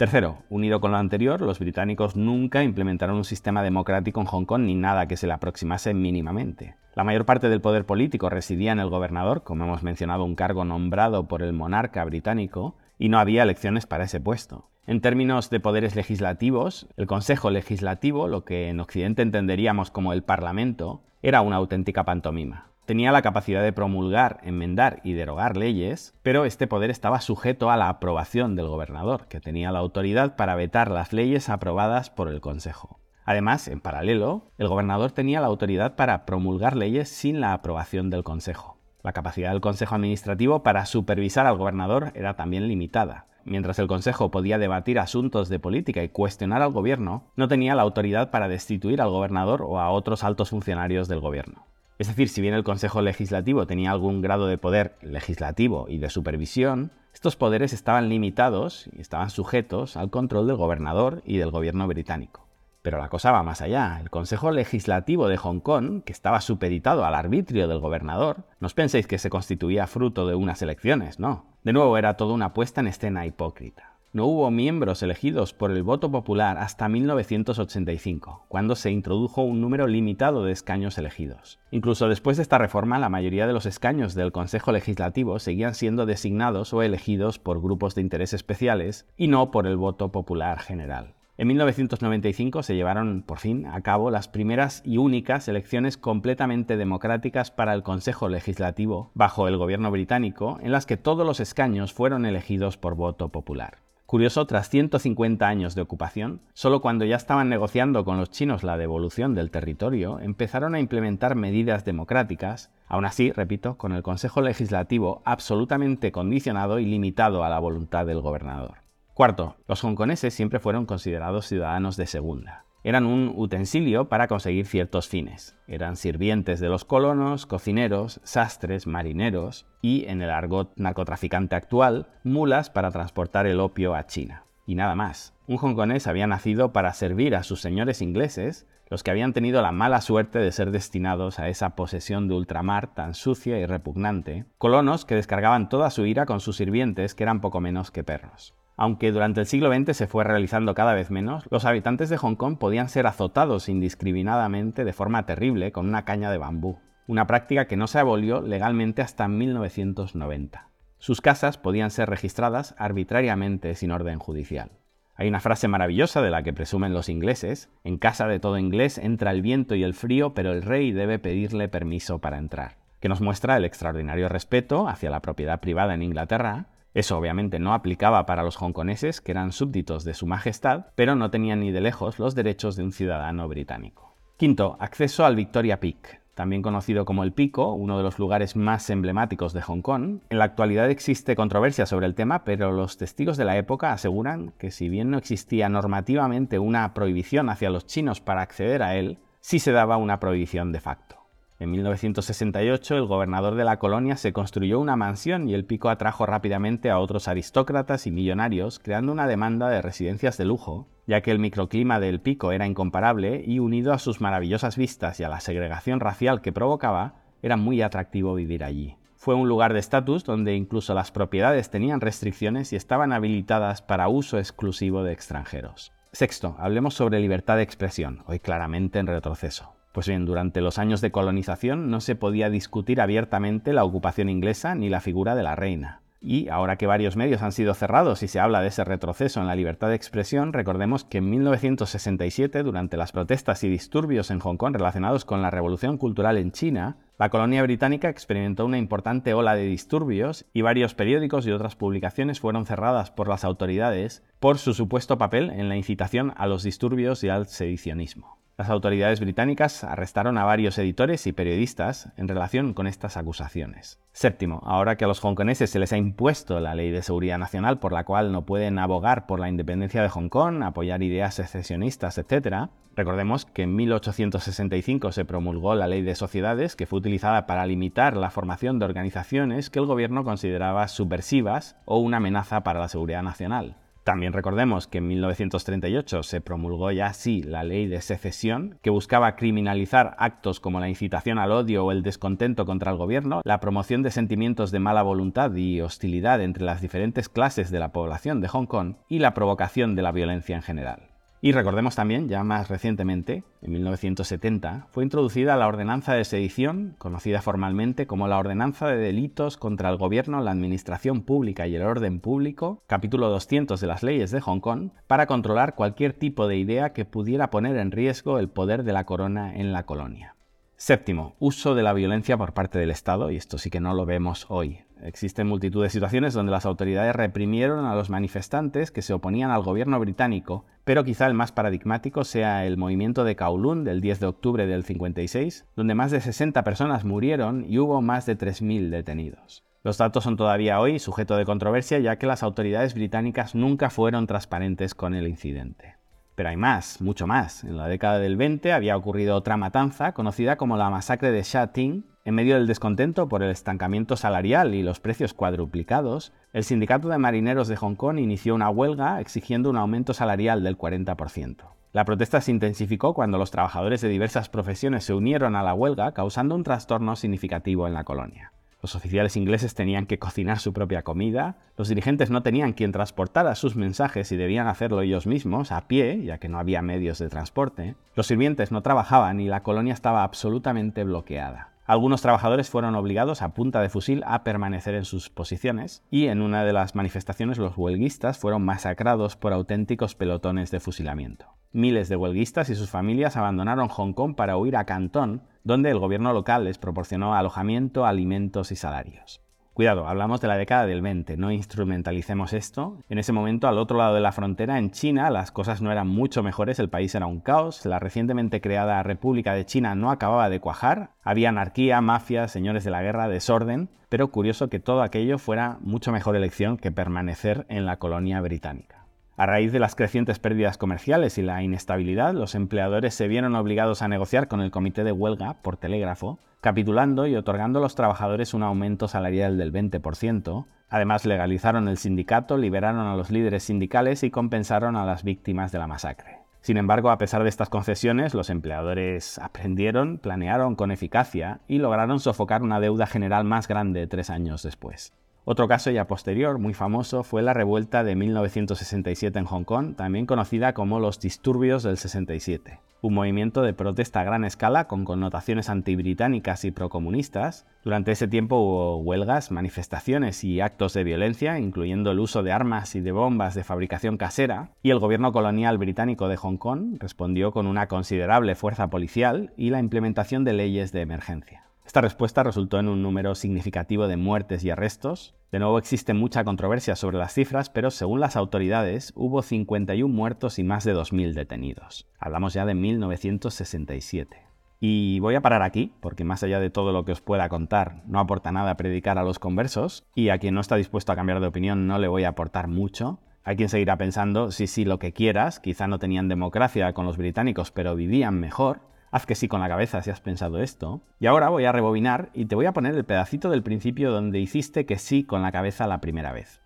Tercero, 0.00 0.38
unido 0.48 0.80
con 0.80 0.92
lo 0.92 0.96
anterior, 0.96 1.42
los 1.42 1.58
británicos 1.58 2.16
nunca 2.16 2.62
implementaron 2.62 3.16
un 3.16 3.24
sistema 3.26 3.62
democrático 3.62 4.18
en 4.18 4.26
Hong 4.28 4.46
Kong 4.46 4.62
ni 4.62 4.74
nada 4.74 5.06
que 5.06 5.18
se 5.18 5.26
le 5.26 5.34
aproximase 5.34 5.92
mínimamente. 5.92 6.74
La 6.94 7.04
mayor 7.04 7.26
parte 7.26 7.50
del 7.50 7.60
poder 7.60 7.84
político 7.84 8.30
residía 8.30 8.72
en 8.72 8.78
el 8.78 8.88
gobernador, 8.88 9.42
como 9.42 9.66
hemos 9.66 9.82
mencionado, 9.82 10.24
un 10.24 10.36
cargo 10.36 10.64
nombrado 10.64 11.28
por 11.28 11.42
el 11.42 11.52
monarca 11.52 12.02
británico, 12.06 12.78
y 12.98 13.10
no 13.10 13.18
había 13.18 13.42
elecciones 13.42 13.84
para 13.84 14.04
ese 14.04 14.20
puesto. 14.20 14.70
En 14.86 15.02
términos 15.02 15.50
de 15.50 15.60
poderes 15.60 15.94
legislativos, 15.94 16.88
el 16.96 17.06
Consejo 17.06 17.50
Legislativo, 17.50 18.26
lo 18.26 18.46
que 18.46 18.70
en 18.70 18.80
Occidente 18.80 19.20
entenderíamos 19.20 19.90
como 19.90 20.14
el 20.14 20.22
Parlamento, 20.22 21.02
era 21.20 21.42
una 21.42 21.56
auténtica 21.56 22.04
pantomima 22.06 22.69
tenía 22.90 23.12
la 23.12 23.22
capacidad 23.22 23.62
de 23.62 23.72
promulgar, 23.72 24.40
enmendar 24.42 25.00
y 25.04 25.12
derogar 25.12 25.56
leyes, 25.56 26.12
pero 26.24 26.44
este 26.44 26.66
poder 26.66 26.90
estaba 26.90 27.20
sujeto 27.20 27.70
a 27.70 27.76
la 27.76 27.88
aprobación 27.88 28.56
del 28.56 28.66
gobernador, 28.66 29.28
que 29.28 29.38
tenía 29.38 29.70
la 29.70 29.78
autoridad 29.78 30.34
para 30.34 30.56
vetar 30.56 30.90
las 30.90 31.12
leyes 31.12 31.50
aprobadas 31.50 32.10
por 32.10 32.26
el 32.26 32.40
Consejo. 32.40 32.98
Además, 33.24 33.68
en 33.68 33.80
paralelo, 33.80 34.50
el 34.58 34.66
gobernador 34.66 35.12
tenía 35.12 35.40
la 35.40 35.46
autoridad 35.46 35.94
para 35.94 36.26
promulgar 36.26 36.74
leyes 36.76 37.08
sin 37.08 37.40
la 37.40 37.52
aprobación 37.52 38.10
del 38.10 38.24
Consejo. 38.24 38.80
La 39.04 39.12
capacidad 39.12 39.52
del 39.52 39.60
Consejo 39.60 39.94
Administrativo 39.94 40.64
para 40.64 40.84
supervisar 40.84 41.46
al 41.46 41.58
gobernador 41.58 42.10
era 42.16 42.34
también 42.34 42.66
limitada. 42.66 43.28
Mientras 43.44 43.78
el 43.78 43.86
Consejo 43.86 44.32
podía 44.32 44.58
debatir 44.58 44.98
asuntos 44.98 45.48
de 45.48 45.60
política 45.60 46.02
y 46.02 46.08
cuestionar 46.08 46.60
al 46.60 46.72
gobierno, 46.72 47.30
no 47.36 47.46
tenía 47.46 47.76
la 47.76 47.82
autoridad 47.82 48.32
para 48.32 48.48
destituir 48.48 49.00
al 49.00 49.10
gobernador 49.10 49.62
o 49.62 49.78
a 49.78 49.90
otros 49.90 50.24
altos 50.24 50.50
funcionarios 50.50 51.06
del 51.06 51.20
gobierno. 51.20 51.69
Es 52.00 52.08
decir, 52.08 52.30
si 52.30 52.40
bien 52.40 52.54
el 52.54 52.64
Consejo 52.64 53.02
Legislativo 53.02 53.66
tenía 53.66 53.90
algún 53.90 54.22
grado 54.22 54.46
de 54.46 54.56
poder 54.56 54.96
legislativo 55.02 55.84
y 55.86 55.98
de 55.98 56.08
supervisión, 56.08 56.92
estos 57.12 57.36
poderes 57.36 57.74
estaban 57.74 58.08
limitados 58.08 58.88
y 58.96 59.02
estaban 59.02 59.28
sujetos 59.28 59.98
al 59.98 60.08
control 60.08 60.46
del 60.46 60.56
gobernador 60.56 61.20
y 61.26 61.36
del 61.36 61.50
gobierno 61.50 61.86
británico. 61.86 62.48
Pero 62.80 62.96
la 62.96 63.10
cosa 63.10 63.32
va 63.32 63.42
más 63.42 63.60
allá. 63.60 63.98
El 64.00 64.08
Consejo 64.08 64.50
Legislativo 64.50 65.28
de 65.28 65.36
Hong 65.36 65.60
Kong, 65.60 66.02
que 66.02 66.14
estaba 66.14 66.40
supeditado 66.40 67.04
al 67.04 67.14
arbitrio 67.14 67.68
del 67.68 67.80
gobernador, 67.80 68.46
no 68.60 68.66
os 68.68 68.72
penséis 68.72 69.06
que 69.06 69.18
se 69.18 69.28
constituía 69.28 69.86
fruto 69.86 70.26
de 70.26 70.34
unas 70.34 70.62
elecciones, 70.62 71.20
no. 71.20 71.58
De 71.64 71.74
nuevo 71.74 71.98
era 71.98 72.16
toda 72.16 72.32
una 72.32 72.54
puesta 72.54 72.80
en 72.80 72.86
escena 72.86 73.26
hipócrita. 73.26 73.89
No 74.12 74.26
hubo 74.26 74.50
miembros 74.50 75.04
elegidos 75.04 75.54
por 75.54 75.70
el 75.70 75.84
voto 75.84 76.10
popular 76.10 76.58
hasta 76.58 76.88
1985, 76.88 78.46
cuando 78.48 78.74
se 78.74 78.90
introdujo 78.90 79.42
un 79.42 79.60
número 79.60 79.86
limitado 79.86 80.42
de 80.42 80.50
escaños 80.50 80.98
elegidos. 80.98 81.60
Incluso 81.70 82.08
después 82.08 82.36
de 82.36 82.42
esta 82.42 82.58
reforma, 82.58 82.98
la 82.98 83.08
mayoría 83.08 83.46
de 83.46 83.52
los 83.52 83.66
escaños 83.66 84.16
del 84.16 84.32
Consejo 84.32 84.72
Legislativo 84.72 85.38
seguían 85.38 85.76
siendo 85.76 86.06
designados 86.06 86.74
o 86.74 86.82
elegidos 86.82 87.38
por 87.38 87.62
grupos 87.62 87.94
de 87.94 88.00
interés 88.00 88.32
especiales 88.32 89.06
y 89.16 89.28
no 89.28 89.52
por 89.52 89.68
el 89.68 89.76
voto 89.76 90.10
popular 90.10 90.58
general. 90.58 91.14
En 91.38 91.46
1995 91.46 92.64
se 92.64 92.74
llevaron 92.74 93.22
por 93.22 93.38
fin 93.38 93.64
a 93.64 93.80
cabo 93.80 94.10
las 94.10 94.26
primeras 94.26 94.82
y 94.84 94.98
únicas 94.98 95.46
elecciones 95.46 95.96
completamente 95.96 96.76
democráticas 96.76 97.52
para 97.52 97.74
el 97.74 97.84
Consejo 97.84 98.28
Legislativo 98.28 99.12
bajo 99.14 99.46
el 99.46 99.56
gobierno 99.56 99.92
británico, 99.92 100.58
en 100.62 100.72
las 100.72 100.84
que 100.84 100.96
todos 100.96 101.24
los 101.24 101.38
escaños 101.38 101.92
fueron 101.92 102.26
elegidos 102.26 102.76
por 102.76 102.96
voto 102.96 103.28
popular. 103.28 103.78
Curioso, 104.10 104.44
tras 104.44 104.68
150 104.68 105.46
años 105.46 105.76
de 105.76 105.82
ocupación, 105.82 106.40
solo 106.52 106.80
cuando 106.80 107.04
ya 107.04 107.14
estaban 107.14 107.48
negociando 107.48 108.04
con 108.04 108.16
los 108.16 108.28
chinos 108.32 108.64
la 108.64 108.76
devolución 108.76 109.36
del 109.36 109.52
territorio, 109.52 110.18
empezaron 110.18 110.74
a 110.74 110.80
implementar 110.80 111.36
medidas 111.36 111.84
democráticas, 111.84 112.72
aún 112.88 113.04
así, 113.04 113.30
repito, 113.30 113.78
con 113.78 113.92
el 113.92 114.02
Consejo 114.02 114.40
Legislativo 114.40 115.22
absolutamente 115.24 116.10
condicionado 116.10 116.80
y 116.80 116.86
limitado 116.86 117.44
a 117.44 117.48
la 117.48 117.60
voluntad 117.60 118.04
del 118.04 118.20
gobernador. 118.20 118.78
Cuarto, 119.14 119.54
los 119.68 119.84
hongkoneses 119.84 120.34
siempre 120.34 120.58
fueron 120.58 120.86
considerados 120.86 121.46
ciudadanos 121.46 121.96
de 121.96 122.08
segunda. 122.08 122.64
Eran 122.82 123.04
un 123.04 123.32
utensilio 123.36 124.08
para 124.08 124.26
conseguir 124.26 124.66
ciertos 124.66 125.06
fines. 125.06 125.54
Eran 125.66 125.96
sirvientes 125.96 126.60
de 126.60 126.70
los 126.70 126.86
colonos, 126.86 127.44
cocineros, 127.44 128.20
sastres, 128.24 128.86
marineros 128.86 129.66
y, 129.82 130.06
en 130.06 130.22
el 130.22 130.30
argot 130.30 130.72
narcotraficante 130.76 131.56
actual, 131.56 132.08
mulas 132.24 132.70
para 132.70 132.90
transportar 132.90 133.46
el 133.46 133.60
opio 133.60 133.94
a 133.94 134.06
China. 134.06 134.44
Y 134.66 134.76
nada 134.76 134.94
más. 134.94 135.34
Un 135.46 135.58
hongkonés 135.58 136.06
había 136.06 136.26
nacido 136.26 136.72
para 136.72 136.94
servir 136.94 137.34
a 137.34 137.42
sus 137.42 137.60
señores 137.60 138.00
ingleses, 138.00 138.66
los 138.88 139.02
que 139.02 139.10
habían 139.10 139.32
tenido 139.32 139.60
la 139.62 139.72
mala 139.72 140.00
suerte 140.00 140.38
de 140.38 140.50
ser 140.50 140.70
destinados 140.70 141.38
a 141.38 141.48
esa 141.48 141.76
posesión 141.76 142.28
de 142.28 142.34
ultramar 142.34 142.94
tan 142.94 143.14
sucia 143.14 143.58
y 143.58 143.66
repugnante, 143.66 144.46
colonos 144.58 145.04
que 145.04 145.14
descargaban 145.14 145.68
toda 145.68 145.90
su 145.90 146.06
ira 146.06 146.24
con 146.24 146.40
sus 146.40 146.56
sirvientes 146.56 147.14
que 147.14 147.24
eran 147.24 147.40
poco 147.40 147.60
menos 147.60 147.90
que 147.90 148.04
perros. 148.04 148.54
Aunque 148.80 149.12
durante 149.12 149.40
el 149.40 149.46
siglo 149.46 149.70
XX 149.70 149.94
se 149.94 150.06
fue 150.06 150.24
realizando 150.24 150.74
cada 150.74 150.94
vez 150.94 151.10
menos, 151.10 151.44
los 151.50 151.66
habitantes 151.66 152.08
de 152.08 152.16
Hong 152.16 152.34
Kong 152.34 152.56
podían 152.56 152.88
ser 152.88 153.06
azotados 153.06 153.68
indiscriminadamente 153.68 154.86
de 154.86 154.94
forma 154.94 155.26
terrible 155.26 155.70
con 155.70 155.86
una 155.86 156.06
caña 156.06 156.30
de 156.30 156.38
bambú, 156.38 156.78
una 157.06 157.26
práctica 157.26 157.66
que 157.66 157.76
no 157.76 157.86
se 157.86 157.98
abolió 157.98 158.40
legalmente 158.40 159.02
hasta 159.02 159.28
1990. 159.28 160.70
Sus 160.96 161.20
casas 161.20 161.58
podían 161.58 161.90
ser 161.90 162.08
registradas 162.08 162.74
arbitrariamente 162.78 163.74
sin 163.74 163.90
orden 163.90 164.18
judicial. 164.18 164.70
Hay 165.14 165.28
una 165.28 165.40
frase 165.40 165.68
maravillosa 165.68 166.22
de 166.22 166.30
la 166.30 166.42
que 166.42 166.54
presumen 166.54 166.94
los 166.94 167.10
ingleses, 167.10 167.68
en 167.84 167.98
casa 167.98 168.28
de 168.28 168.40
todo 168.40 168.56
inglés 168.56 168.96
entra 168.96 169.30
el 169.32 169.42
viento 169.42 169.74
y 169.74 169.82
el 169.82 169.92
frío, 169.92 170.32
pero 170.32 170.52
el 170.52 170.62
rey 170.62 170.92
debe 170.92 171.18
pedirle 171.18 171.68
permiso 171.68 172.20
para 172.22 172.38
entrar, 172.38 172.78
que 172.98 173.10
nos 173.10 173.20
muestra 173.20 173.58
el 173.58 173.66
extraordinario 173.66 174.30
respeto 174.30 174.88
hacia 174.88 175.10
la 175.10 175.20
propiedad 175.20 175.60
privada 175.60 175.92
en 175.92 176.02
Inglaterra, 176.02 176.68
eso 176.94 177.16
obviamente 177.16 177.58
no 177.58 177.72
aplicaba 177.72 178.26
para 178.26 178.42
los 178.42 178.60
hongkoneses, 178.60 179.20
que 179.20 179.32
eran 179.32 179.52
súbditos 179.52 180.04
de 180.04 180.14
su 180.14 180.26
majestad, 180.26 180.86
pero 180.96 181.14
no 181.14 181.30
tenían 181.30 181.60
ni 181.60 181.70
de 181.70 181.80
lejos 181.80 182.18
los 182.18 182.34
derechos 182.34 182.76
de 182.76 182.82
un 182.82 182.92
ciudadano 182.92 183.46
británico. 183.48 184.16
Quinto, 184.36 184.76
acceso 184.80 185.24
al 185.24 185.36
Victoria 185.36 185.80
Peak, 185.80 186.20
también 186.34 186.62
conocido 186.62 187.04
como 187.04 187.22
el 187.22 187.32
Pico, 187.32 187.74
uno 187.74 187.98
de 187.98 188.02
los 188.02 188.18
lugares 188.18 188.56
más 188.56 188.88
emblemáticos 188.88 189.52
de 189.52 189.60
Hong 189.60 189.82
Kong. 189.82 190.20
En 190.30 190.38
la 190.38 190.44
actualidad 190.44 190.90
existe 190.90 191.36
controversia 191.36 191.84
sobre 191.84 192.06
el 192.06 192.14
tema, 192.14 192.44
pero 192.44 192.72
los 192.72 192.96
testigos 192.96 193.36
de 193.36 193.44
la 193.44 193.58
época 193.58 193.92
aseguran 193.92 194.54
que 194.58 194.70
si 194.70 194.88
bien 194.88 195.10
no 195.10 195.18
existía 195.18 195.68
normativamente 195.68 196.58
una 196.58 196.94
prohibición 196.94 197.50
hacia 197.50 197.68
los 197.68 197.84
chinos 197.84 198.22
para 198.22 198.40
acceder 198.40 198.82
a 198.82 198.96
él, 198.96 199.18
sí 199.40 199.58
se 199.58 199.72
daba 199.72 199.98
una 199.98 200.18
prohibición 200.18 200.72
de 200.72 200.80
facto. 200.80 201.19
En 201.60 201.70
1968 201.72 202.96
el 202.96 203.04
gobernador 203.04 203.54
de 203.54 203.64
la 203.64 203.78
colonia 203.78 204.16
se 204.16 204.32
construyó 204.32 204.80
una 204.80 204.96
mansión 204.96 205.46
y 205.46 205.52
el 205.52 205.66
pico 205.66 205.90
atrajo 205.90 206.24
rápidamente 206.24 206.88
a 206.88 206.98
otros 206.98 207.28
aristócratas 207.28 208.06
y 208.06 208.10
millonarios, 208.10 208.78
creando 208.78 209.12
una 209.12 209.26
demanda 209.26 209.68
de 209.68 209.82
residencias 209.82 210.38
de 210.38 210.46
lujo, 210.46 210.88
ya 211.06 211.20
que 211.20 211.30
el 211.30 211.38
microclima 211.38 212.00
del 212.00 212.22
pico 212.22 212.52
era 212.52 212.66
incomparable 212.66 213.44
y 213.46 213.58
unido 213.58 213.92
a 213.92 213.98
sus 213.98 214.22
maravillosas 214.22 214.78
vistas 214.78 215.20
y 215.20 215.24
a 215.24 215.28
la 215.28 215.40
segregación 215.40 216.00
racial 216.00 216.40
que 216.40 216.50
provocaba, 216.50 217.16
era 217.42 217.58
muy 217.58 217.82
atractivo 217.82 218.34
vivir 218.34 218.64
allí. 218.64 218.96
Fue 219.16 219.34
un 219.34 219.46
lugar 219.46 219.74
de 219.74 219.80
estatus 219.80 220.24
donde 220.24 220.54
incluso 220.54 220.94
las 220.94 221.10
propiedades 221.10 221.68
tenían 221.68 222.00
restricciones 222.00 222.72
y 222.72 222.76
estaban 222.76 223.12
habilitadas 223.12 223.82
para 223.82 224.08
uso 224.08 224.38
exclusivo 224.38 225.02
de 225.02 225.12
extranjeros. 225.12 225.92
Sexto, 226.12 226.56
hablemos 226.58 226.94
sobre 226.94 227.20
libertad 227.20 227.56
de 227.56 227.64
expresión, 227.64 228.22
hoy 228.26 228.40
claramente 228.40 228.98
en 228.98 229.08
retroceso. 229.08 229.79
Pues 229.92 230.06
bien, 230.06 230.24
durante 230.24 230.60
los 230.60 230.78
años 230.78 231.00
de 231.00 231.10
colonización 231.10 231.90
no 231.90 232.00
se 232.00 232.14
podía 232.14 232.48
discutir 232.48 233.00
abiertamente 233.00 233.72
la 233.72 233.84
ocupación 233.84 234.28
inglesa 234.28 234.74
ni 234.76 234.88
la 234.88 235.00
figura 235.00 235.34
de 235.34 235.42
la 235.42 235.56
reina. 235.56 236.00
Y 236.22 236.48
ahora 236.48 236.76
que 236.76 236.86
varios 236.86 237.16
medios 237.16 237.40
han 237.40 237.50
sido 237.50 237.72
cerrados 237.72 238.22
y 238.22 238.28
se 238.28 238.40
habla 238.40 238.60
de 238.60 238.68
ese 238.68 238.84
retroceso 238.84 239.40
en 239.40 239.46
la 239.46 239.56
libertad 239.56 239.88
de 239.88 239.94
expresión, 239.94 240.52
recordemos 240.52 241.02
que 241.02 241.18
en 241.18 241.30
1967, 241.30 242.62
durante 242.62 242.98
las 242.98 243.10
protestas 243.10 243.64
y 243.64 243.70
disturbios 243.70 244.30
en 244.30 244.38
Hong 244.38 244.58
Kong 244.58 244.74
relacionados 244.76 245.24
con 245.24 245.40
la 245.40 245.50
revolución 245.50 245.96
cultural 245.96 246.36
en 246.36 246.52
China, 246.52 246.98
la 247.18 247.30
colonia 247.30 247.62
británica 247.62 248.10
experimentó 248.10 248.66
una 248.66 248.76
importante 248.76 249.32
ola 249.32 249.54
de 249.54 249.64
disturbios 249.64 250.44
y 250.52 250.60
varios 250.60 250.94
periódicos 250.94 251.46
y 251.46 251.52
otras 251.52 251.74
publicaciones 251.74 252.38
fueron 252.38 252.66
cerradas 252.66 253.10
por 253.10 253.26
las 253.26 253.42
autoridades 253.42 254.22
por 254.40 254.58
su 254.58 254.74
supuesto 254.74 255.16
papel 255.16 255.50
en 255.50 255.70
la 255.70 255.76
incitación 255.76 256.34
a 256.36 256.46
los 256.46 256.62
disturbios 256.62 257.24
y 257.24 257.30
al 257.30 257.46
sedicionismo. 257.46 258.39
Las 258.60 258.68
autoridades 258.68 259.20
británicas 259.20 259.84
arrestaron 259.84 260.36
a 260.36 260.44
varios 260.44 260.76
editores 260.76 261.26
y 261.26 261.32
periodistas 261.32 262.12
en 262.18 262.28
relación 262.28 262.74
con 262.74 262.86
estas 262.86 263.16
acusaciones. 263.16 263.98
Séptimo, 264.12 264.60
ahora 264.66 264.96
que 264.96 265.06
a 265.06 265.08
los 265.08 265.24
hongkoneses 265.24 265.70
se 265.70 265.78
les 265.78 265.94
ha 265.94 265.96
impuesto 265.96 266.60
la 266.60 266.74
ley 266.74 266.90
de 266.90 267.00
seguridad 267.00 267.38
nacional 267.38 267.78
por 267.78 267.94
la 267.94 268.04
cual 268.04 268.32
no 268.32 268.44
pueden 268.44 268.78
abogar 268.78 269.26
por 269.26 269.40
la 269.40 269.48
independencia 269.48 270.02
de 270.02 270.10
Hong 270.10 270.28
Kong, 270.28 270.62
apoyar 270.62 271.02
ideas 271.02 271.36
secesionistas, 271.36 272.18
etc., 272.18 272.68
recordemos 272.94 273.46
que 273.46 273.62
en 273.62 273.74
1865 273.76 275.10
se 275.12 275.24
promulgó 275.24 275.74
la 275.74 275.88
ley 275.88 276.02
de 276.02 276.14
sociedades 276.14 276.76
que 276.76 276.84
fue 276.84 276.98
utilizada 276.98 277.46
para 277.46 277.64
limitar 277.64 278.14
la 278.14 278.28
formación 278.28 278.78
de 278.78 278.84
organizaciones 278.84 279.70
que 279.70 279.78
el 279.78 279.86
gobierno 279.86 280.22
consideraba 280.22 280.86
subversivas 280.88 281.76
o 281.86 281.96
una 281.96 282.18
amenaza 282.18 282.62
para 282.62 282.80
la 282.80 282.88
seguridad 282.88 283.22
nacional. 283.22 283.76
También 284.04 284.32
recordemos 284.32 284.86
que 284.86 284.98
en 284.98 285.08
1938 285.08 286.22
se 286.22 286.40
promulgó 286.40 286.90
ya 286.90 287.06
así 287.06 287.42
la 287.42 287.64
ley 287.64 287.86
de 287.86 288.00
secesión, 288.00 288.78
que 288.82 288.90
buscaba 288.90 289.36
criminalizar 289.36 290.16
actos 290.18 290.58
como 290.58 290.80
la 290.80 290.88
incitación 290.88 291.38
al 291.38 291.52
odio 291.52 291.84
o 291.84 291.92
el 291.92 292.02
descontento 292.02 292.64
contra 292.64 292.92
el 292.92 292.96
gobierno, 292.96 293.42
la 293.44 293.60
promoción 293.60 294.02
de 294.02 294.10
sentimientos 294.10 294.70
de 294.70 294.80
mala 294.80 295.02
voluntad 295.02 295.54
y 295.54 295.80
hostilidad 295.80 296.40
entre 296.40 296.64
las 296.64 296.80
diferentes 296.80 297.28
clases 297.28 297.70
de 297.70 297.78
la 297.78 297.92
población 297.92 298.40
de 298.40 298.48
Hong 298.48 298.66
Kong 298.66 298.94
y 299.08 299.18
la 299.18 299.34
provocación 299.34 299.94
de 299.94 300.02
la 300.02 300.12
violencia 300.12 300.56
en 300.56 300.62
general. 300.62 301.09
Y 301.42 301.52
recordemos 301.52 301.94
también, 301.94 302.28
ya 302.28 302.44
más 302.44 302.68
recientemente, 302.68 303.44
en 303.62 303.72
1970, 303.72 304.88
fue 304.90 305.04
introducida 305.04 305.56
la 305.56 305.68
Ordenanza 305.68 306.12
de 306.12 306.26
Sedición, 306.26 306.96
conocida 306.98 307.40
formalmente 307.40 308.06
como 308.06 308.28
la 308.28 308.38
Ordenanza 308.38 308.88
de 308.88 308.98
Delitos 308.98 309.56
contra 309.56 309.88
el 309.88 309.96
Gobierno, 309.96 310.42
la 310.42 310.50
Administración 310.50 311.22
Pública 311.22 311.66
y 311.66 311.74
el 311.74 311.82
Orden 311.82 312.20
Público, 312.20 312.82
capítulo 312.86 313.30
200 313.30 313.80
de 313.80 313.86
las 313.86 314.02
leyes 314.02 314.30
de 314.30 314.42
Hong 314.42 314.60
Kong, 314.60 314.90
para 315.06 315.26
controlar 315.26 315.76
cualquier 315.76 316.12
tipo 316.12 316.46
de 316.46 316.58
idea 316.58 316.92
que 316.92 317.06
pudiera 317.06 317.48
poner 317.48 317.78
en 317.78 317.90
riesgo 317.90 318.38
el 318.38 318.50
poder 318.50 318.84
de 318.84 318.92
la 318.92 319.06
corona 319.06 319.56
en 319.56 319.72
la 319.72 319.86
colonia. 319.86 320.36
Séptimo, 320.76 321.36
uso 321.38 321.74
de 321.74 321.82
la 321.82 321.94
violencia 321.94 322.36
por 322.36 322.52
parte 322.52 322.78
del 322.78 322.90
Estado, 322.90 323.30
y 323.30 323.36
esto 323.36 323.56
sí 323.56 323.70
que 323.70 323.80
no 323.80 323.94
lo 323.94 324.04
vemos 324.04 324.44
hoy. 324.50 324.80
Existen 325.02 325.46
multitud 325.46 325.82
de 325.82 325.90
situaciones 325.90 326.34
donde 326.34 326.52
las 326.52 326.66
autoridades 326.66 327.14
reprimieron 327.14 327.84
a 327.84 327.94
los 327.94 328.10
manifestantes 328.10 328.90
que 328.90 329.02
se 329.02 329.12
oponían 329.12 329.50
al 329.50 329.62
gobierno 329.62 329.98
británico, 329.98 330.64
pero 330.84 331.04
quizá 331.04 331.26
el 331.26 331.34
más 331.34 331.52
paradigmático 331.52 332.24
sea 332.24 332.66
el 332.66 332.76
movimiento 332.76 333.24
de 333.24 333.36
Kowloon 333.36 333.84
del 333.84 334.00
10 334.00 334.20
de 334.20 334.26
octubre 334.26 334.66
del 334.66 334.84
56, 334.84 335.66
donde 335.76 335.94
más 335.94 336.10
de 336.10 336.20
60 336.20 336.62
personas 336.64 337.04
murieron 337.04 337.64
y 337.68 337.78
hubo 337.78 338.02
más 338.02 338.26
de 338.26 338.36
3.000 338.36 338.90
detenidos. 338.90 339.64
Los 339.82 339.96
datos 339.96 340.24
son 340.24 340.36
todavía 340.36 340.78
hoy 340.80 340.98
sujeto 340.98 341.36
de 341.36 341.46
controversia 341.46 341.98
ya 341.98 342.16
que 342.16 342.26
las 342.26 342.42
autoridades 342.42 342.94
británicas 342.94 343.54
nunca 343.54 343.88
fueron 343.88 344.26
transparentes 344.26 344.94
con 344.94 345.14
el 345.14 345.26
incidente. 345.26 345.99
Pero 346.40 346.48
hay 346.48 346.56
más, 346.56 347.02
mucho 347.02 347.26
más. 347.26 347.64
En 347.64 347.76
la 347.76 347.86
década 347.86 348.18
del 348.18 348.38
20 348.38 348.72
había 348.72 348.96
ocurrido 348.96 349.36
otra 349.36 349.58
matanza, 349.58 350.14
conocida 350.14 350.56
como 350.56 350.78
la 350.78 350.88
masacre 350.88 351.30
de 351.32 351.42
Sha 351.42 351.66
Tin. 351.66 352.06
En 352.24 352.34
medio 352.34 352.54
del 352.54 352.66
descontento 352.66 353.28
por 353.28 353.42
el 353.42 353.50
estancamiento 353.50 354.16
salarial 354.16 354.74
y 354.74 354.82
los 354.82 355.00
precios 355.00 355.34
cuadruplicados, 355.34 356.32
el 356.54 356.64
sindicato 356.64 357.10
de 357.10 357.18
marineros 357.18 357.68
de 357.68 357.76
Hong 357.76 357.94
Kong 357.94 358.18
inició 358.18 358.54
una 358.54 358.70
huelga 358.70 359.20
exigiendo 359.20 359.68
un 359.68 359.76
aumento 359.76 360.14
salarial 360.14 360.62
del 360.62 360.78
40%. 360.78 361.56
La 361.92 362.06
protesta 362.06 362.40
se 362.40 362.52
intensificó 362.52 363.12
cuando 363.12 363.36
los 363.36 363.50
trabajadores 363.50 364.00
de 364.00 364.08
diversas 364.08 364.48
profesiones 364.48 365.04
se 365.04 365.12
unieron 365.12 365.56
a 365.56 365.62
la 365.62 365.74
huelga, 365.74 366.12
causando 366.12 366.54
un 366.54 366.64
trastorno 366.64 367.16
significativo 367.16 367.86
en 367.86 367.92
la 367.92 368.04
colonia. 368.04 368.54
Los 368.82 368.94
oficiales 368.94 369.36
ingleses 369.36 369.74
tenían 369.74 370.06
que 370.06 370.18
cocinar 370.18 370.58
su 370.58 370.72
propia 370.72 371.02
comida, 371.02 371.58
los 371.76 371.88
dirigentes 371.88 372.30
no 372.30 372.42
tenían 372.42 372.72
quien 372.72 372.92
transportara 372.92 373.54
sus 373.54 373.76
mensajes 373.76 374.32
y 374.32 374.36
debían 374.36 374.68
hacerlo 374.68 375.02
ellos 375.02 375.26
mismos, 375.26 375.70
a 375.70 375.86
pie, 375.86 376.22
ya 376.24 376.38
que 376.38 376.48
no 376.48 376.58
había 376.58 376.80
medios 376.80 377.18
de 377.18 377.28
transporte, 377.28 377.94
los 378.14 378.26
sirvientes 378.26 378.72
no 378.72 378.82
trabajaban 378.82 379.38
y 379.40 379.48
la 379.48 379.62
colonia 379.62 379.92
estaba 379.92 380.22
absolutamente 380.22 381.04
bloqueada. 381.04 381.72
Algunos 381.90 382.22
trabajadores 382.22 382.70
fueron 382.70 382.94
obligados 382.94 383.42
a 383.42 383.52
punta 383.52 383.82
de 383.82 383.88
fusil 383.88 384.22
a 384.24 384.44
permanecer 384.44 384.94
en 384.94 385.04
sus 385.04 385.28
posiciones 385.28 386.04
y 386.08 386.26
en 386.26 386.40
una 386.40 386.64
de 386.64 386.72
las 386.72 386.94
manifestaciones 386.94 387.58
los 387.58 387.76
huelguistas 387.76 388.38
fueron 388.38 388.64
masacrados 388.64 389.34
por 389.34 389.52
auténticos 389.52 390.14
pelotones 390.14 390.70
de 390.70 390.78
fusilamiento. 390.78 391.46
Miles 391.72 392.08
de 392.08 392.14
huelguistas 392.14 392.70
y 392.70 392.76
sus 392.76 392.90
familias 392.90 393.36
abandonaron 393.36 393.88
Hong 393.88 394.12
Kong 394.12 394.36
para 394.36 394.56
huir 394.56 394.76
a 394.76 394.84
Cantón, 394.84 395.42
donde 395.64 395.90
el 395.90 395.98
gobierno 395.98 396.32
local 396.32 396.62
les 396.62 396.78
proporcionó 396.78 397.34
alojamiento, 397.34 398.06
alimentos 398.06 398.70
y 398.70 398.76
salarios. 398.76 399.40
Cuidado, 399.72 400.08
hablamos 400.08 400.40
de 400.40 400.48
la 400.48 400.56
década 400.56 400.84
del 400.84 401.00
20, 401.00 401.36
no 401.36 401.52
instrumentalicemos 401.52 402.52
esto. 402.52 402.98
En 403.08 403.18
ese 403.18 403.32
momento, 403.32 403.68
al 403.68 403.78
otro 403.78 403.96
lado 403.96 404.14
de 404.14 404.20
la 404.20 404.32
frontera, 404.32 404.78
en 404.78 404.90
China, 404.90 405.30
las 405.30 405.52
cosas 405.52 405.80
no 405.80 405.92
eran 405.92 406.08
mucho 406.08 406.42
mejores, 406.42 406.80
el 406.80 406.90
país 406.90 407.14
era 407.14 407.26
un 407.26 407.40
caos, 407.40 407.86
la 407.86 408.00
recientemente 408.00 408.60
creada 408.60 409.02
República 409.04 409.54
de 409.54 409.64
China 409.64 409.94
no 409.94 410.10
acababa 410.10 410.50
de 410.50 410.60
cuajar, 410.60 411.10
había 411.22 411.50
anarquía, 411.50 412.00
mafia, 412.00 412.48
señores 412.48 412.82
de 412.82 412.90
la 412.90 413.00
guerra, 413.00 413.28
desorden, 413.28 413.90
pero 414.08 414.32
curioso 414.32 414.68
que 414.68 414.80
todo 414.80 415.02
aquello 415.02 415.38
fuera 415.38 415.78
mucho 415.80 416.10
mejor 416.10 416.34
elección 416.34 416.76
que 416.76 416.90
permanecer 416.90 417.64
en 417.68 417.86
la 417.86 417.98
colonia 417.98 418.40
británica. 418.40 418.99
A 419.40 419.46
raíz 419.46 419.72
de 419.72 419.80
las 419.80 419.94
crecientes 419.94 420.38
pérdidas 420.38 420.76
comerciales 420.76 421.38
y 421.38 421.42
la 421.42 421.62
inestabilidad, 421.62 422.34
los 422.34 422.54
empleadores 422.54 423.14
se 423.14 423.26
vieron 423.26 423.54
obligados 423.54 424.02
a 424.02 424.08
negociar 424.08 424.48
con 424.48 424.60
el 424.60 424.70
comité 424.70 425.02
de 425.02 425.12
huelga 425.12 425.62
por 425.62 425.78
telégrafo, 425.78 426.38
capitulando 426.60 427.26
y 427.26 427.34
otorgando 427.34 427.78
a 427.78 427.82
los 427.82 427.94
trabajadores 427.94 428.52
un 428.52 428.62
aumento 428.62 429.08
salarial 429.08 429.56
del 429.56 429.72
20%. 429.72 430.66
Además, 430.90 431.24
legalizaron 431.24 431.88
el 431.88 431.96
sindicato, 431.96 432.58
liberaron 432.58 433.06
a 433.06 433.16
los 433.16 433.30
líderes 433.30 433.62
sindicales 433.62 434.24
y 434.24 434.30
compensaron 434.30 434.94
a 434.94 435.06
las 435.06 435.24
víctimas 435.24 435.72
de 435.72 435.78
la 435.78 435.86
masacre. 435.86 436.40
Sin 436.60 436.76
embargo, 436.76 437.10
a 437.10 437.16
pesar 437.16 437.42
de 437.42 437.48
estas 437.48 437.70
concesiones, 437.70 438.34
los 438.34 438.50
empleadores 438.50 439.38
aprendieron, 439.38 440.18
planearon 440.18 440.74
con 440.74 440.90
eficacia 440.90 441.60
y 441.66 441.78
lograron 441.78 442.20
sofocar 442.20 442.62
una 442.62 442.78
deuda 442.78 443.06
general 443.06 443.44
más 443.44 443.68
grande 443.68 444.06
tres 444.06 444.28
años 444.28 444.62
después. 444.62 445.14
Otro 445.44 445.68
caso 445.68 445.90
ya 445.90 446.06
posterior, 446.06 446.58
muy 446.58 446.74
famoso, 446.74 447.22
fue 447.22 447.40
la 447.42 447.54
revuelta 447.54 448.04
de 448.04 448.14
1967 448.14 449.38
en 449.38 449.46
Hong 449.46 449.64
Kong, 449.64 449.96
también 449.96 450.26
conocida 450.26 450.74
como 450.74 451.00
los 451.00 451.18
disturbios 451.18 451.82
del 451.82 451.96
67. 451.96 452.80
Un 453.02 453.14
movimiento 453.14 453.62
de 453.62 453.72
protesta 453.72 454.20
a 454.20 454.24
gran 454.24 454.44
escala 454.44 454.86
con 454.86 455.06
connotaciones 455.06 455.70
antibritánicas 455.70 456.66
y 456.66 456.70
procomunistas. 456.70 457.66
Durante 457.82 458.12
ese 458.12 458.28
tiempo 458.28 458.56
hubo 458.56 458.98
huelgas, 458.98 459.50
manifestaciones 459.50 460.44
y 460.44 460.60
actos 460.60 460.92
de 460.92 461.04
violencia, 461.04 461.58
incluyendo 461.58 462.10
el 462.10 462.20
uso 462.20 462.42
de 462.42 462.52
armas 462.52 462.94
y 462.94 463.00
de 463.00 463.12
bombas 463.12 463.54
de 463.54 463.64
fabricación 463.64 464.18
casera, 464.18 464.72
y 464.82 464.90
el 464.90 464.98
gobierno 464.98 465.32
colonial 465.32 465.78
británico 465.78 466.28
de 466.28 466.36
Hong 466.36 466.58
Kong 466.58 466.98
respondió 467.00 467.52
con 467.52 467.66
una 467.66 467.88
considerable 467.88 468.54
fuerza 468.54 468.90
policial 468.90 469.54
y 469.56 469.70
la 469.70 469.80
implementación 469.80 470.44
de 470.44 470.52
leyes 470.52 470.92
de 470.92 471.00
emergencia. 471.00 471.69
Esta 471.90 472.02
respuesta 472.02 472.44
resultó 472.44 472.78
en 472.78 472.86
un 472.86 473.02
número 473.02 473.34
significativo 473.34 474.06
de 474.06 474.16
muertes 474.16 474.62
y 474.62 474.70
arrestos. 474.70 475.34
De 475.50 475.58
nuevo 475.58 475.76
existe 475.76 476.14
mucha 476.14 476.44
controversia 476.44 476.94
sobre 476.94 477.18
las 477.18 477.34
cifras, 477.34 477.68
pero 477.68 477.90
según 477.90 478.20
las 478.20 478.36
autoridades 478.36 479.12
hubo 479.16 479.42
51 479.42 480.14
muertos 480.14 480.60
y 480.60 480.62
más 480.62 480.84
de 480.84 480.94
2.000 480.94 481.34
detenidos. 481.34 482.06
Hablamos 482.20 482.54
ya 482.54 482.64
de 482.64 482.76
1967. 482.76 484.36
Y 484.78 485.18
voy 485.18 485.34
a 485.34 485.40
parar 485.40 485.62
aquí, 485.62 485.92
porque 486.00 486.22
más 486.22 486.44
allá 486.44 486.60
de 486.60 486.70
todo 486.70 486.92
lo 486.92 487.04
que 487.04 487.10
os 487.10 487.22
pueda 487.22 487.48
contar, 487.48 488.04
no 488.06 488.20
aporta 488.20 488.52
nada 488.52 488.76
predicar 488.76 489.18
a 489.18 489.24
los 489.24 489.40
conversos, 489.40 490.04
y 490.14 490.28
a 490.28 490.38
quien 490.38 490.54
no 490.54 490.60
está 490.60 490.76
dispuesto 490.76 491.10
a 491.10 491.16
cambiar 491.16 491.40
de 491.40 491.48
opinión 491.48 491.88
no 491.88 491.98
le 491.98 492.06
voy 492.06 492.22
a 492.22 492.28
aportar 492.28 492.68
mucho. 492.68 493.18
Hay 493.42 493.56
quien 493.56 493.68
seguirá 493.68 493.98
pensando, 493.98 494.52
sí, 494.52 494.68
sí, 494.68 494.84
lo 494.84 495.00
que 495.00 495.12
quieras, 495.12 495.58
quizá 495.58 495.88
no 495.88 495.98
tenían 495.98 496.28
democracia 496.28 496.92
con 496.92 497.04
los 497.04 497.16
británicos, 497.16 497.72
pero 497.72 497.96
vivían 497.96 498.38
mejor, 498.38 498.82
Haz 499.12 499.26
que 499.26 499.34
sí 499.34 499.48
con 499.48 499.60
la 499.60 499.68
cabeza 499.68 500.02
si 500.02 500.10
has 500.10 500.20
pensado 500.20 500.62
esto. 500.62 501.00
Y 501.18 501.26
ahora 501.26 501.48
voy 501.48 501.64
a 501.64 501.72
rebobinar 501.72 502.30
y 502.32 502.44
te 502.44 502.54
voy 502.54 502.66
a 502.66 502.72
poner 502.72 502.94
el 502.94 503.04
pedacito 503.04 503.50
del 503.50 503.62
principio 503.62 504.12
donde 504.12 504.38
hiciste 504.38 504.86
que 504.86 504.98
sí 504.98 505.24
con 505.24 505.42
la 505.42 505.50
cabeza 505.50 505.88
la 505.88 506.00
primera 506.00 506.32
vez. 506.32 506.60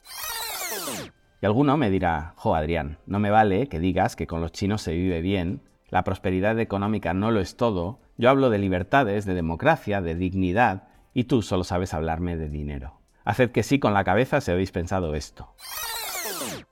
Y 1.40 1.46
alguno 1.46 1.76
me 1.76 1.90
dirá, 1.90 2.34
jo 2.36 2.54
Adrián, 2.54 2.98
no 3.06 3.18
me 3.18 3.30
vale 3.30 3.68
que 3.68 3.78
digas 3.78 4.16
que 4.16 4.26
con 4.26 4.40
los 4.40 4.52
chinos 4.52 4.82
se 4.82 4.92
vive 4.92 5.20
bien, 5.20 5.62
la 5.88 6.04
prosperidad 6.04 6.58
económica 6.58 7.14
no 7.14 7.30
lo 7.30 7.40
es 7.40 7.56
todo, 7.56 8.00
yo 8.16 8.30
hablo 8.30 8.50
de 8.50 8.58
libertades, 8.58 9.24
de 9.24 9.34
democracia, 9.34 10.00
de 10.00 10.14
dignidad, 10.14 10.88
y 11.12 11.24
tú 11.24 11.42
solo 11.42 11.64
sabes 11.64 11.94
hablarme 11.94 12.36
de 12.36 12.48
dinero. 12.48 12.98
Haced 13.24 13.52
que 13.52 13.62
sí 13.62 13.78
con 13.78 13.94
la 13.94 14.04
cabeza 14.04 14.40
si 14.40 14.50
habéis 14.50 14.72
pensado 14.72 15.14
esto. 15.14 15.54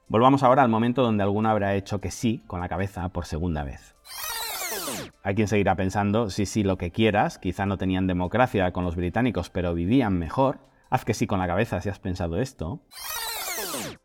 Volvamos 0.09 0.43
ahora 0.43 0.63
al 0.63 0.69
momento 0.69 1.03
donde 1.03 1.23
alguno 1.23 1.49
habrá 1.49 1.75
hecho 1.75 2.01
que 2.01 2.11
sí 2.11 2.43
con 2.47 2.61
la 2.61 2.69
cabeza 2.69 3.09
por 3.09 3.25
segunda 3.25 3.65
vez. 3.65 3.95
Hay 5.25 5.37
quien 5.37 5.47
seguirá 5.47 5.77
pensando, 5.77 6.31
sí, 6.31 6.47
sí, 6.47 6.65
lo 6.65 6.77
que 6.77 6.91
quieras, 6.91 7.39
quizá 7.39 7.65
no 7.65 7.79
tenían 7.79 8.09
democracia 8.09 8.73
con 8.73 8.85
los 8.85 8.97
británicos, 8.97 9.51
pero 9.51 9.73
vivían 9.73 10.19
mejor. 10.19 10.59
Haz 10.91 11.05
que 11.05 11.15
sí 11.15 11.29
con 11.29 11.39
la 11.39 11.47
cabeza 11.47 11.81
si 11.81 11.89
has 11.89 12.01
pensado 12.01 12.41
esto. 12.41 12.81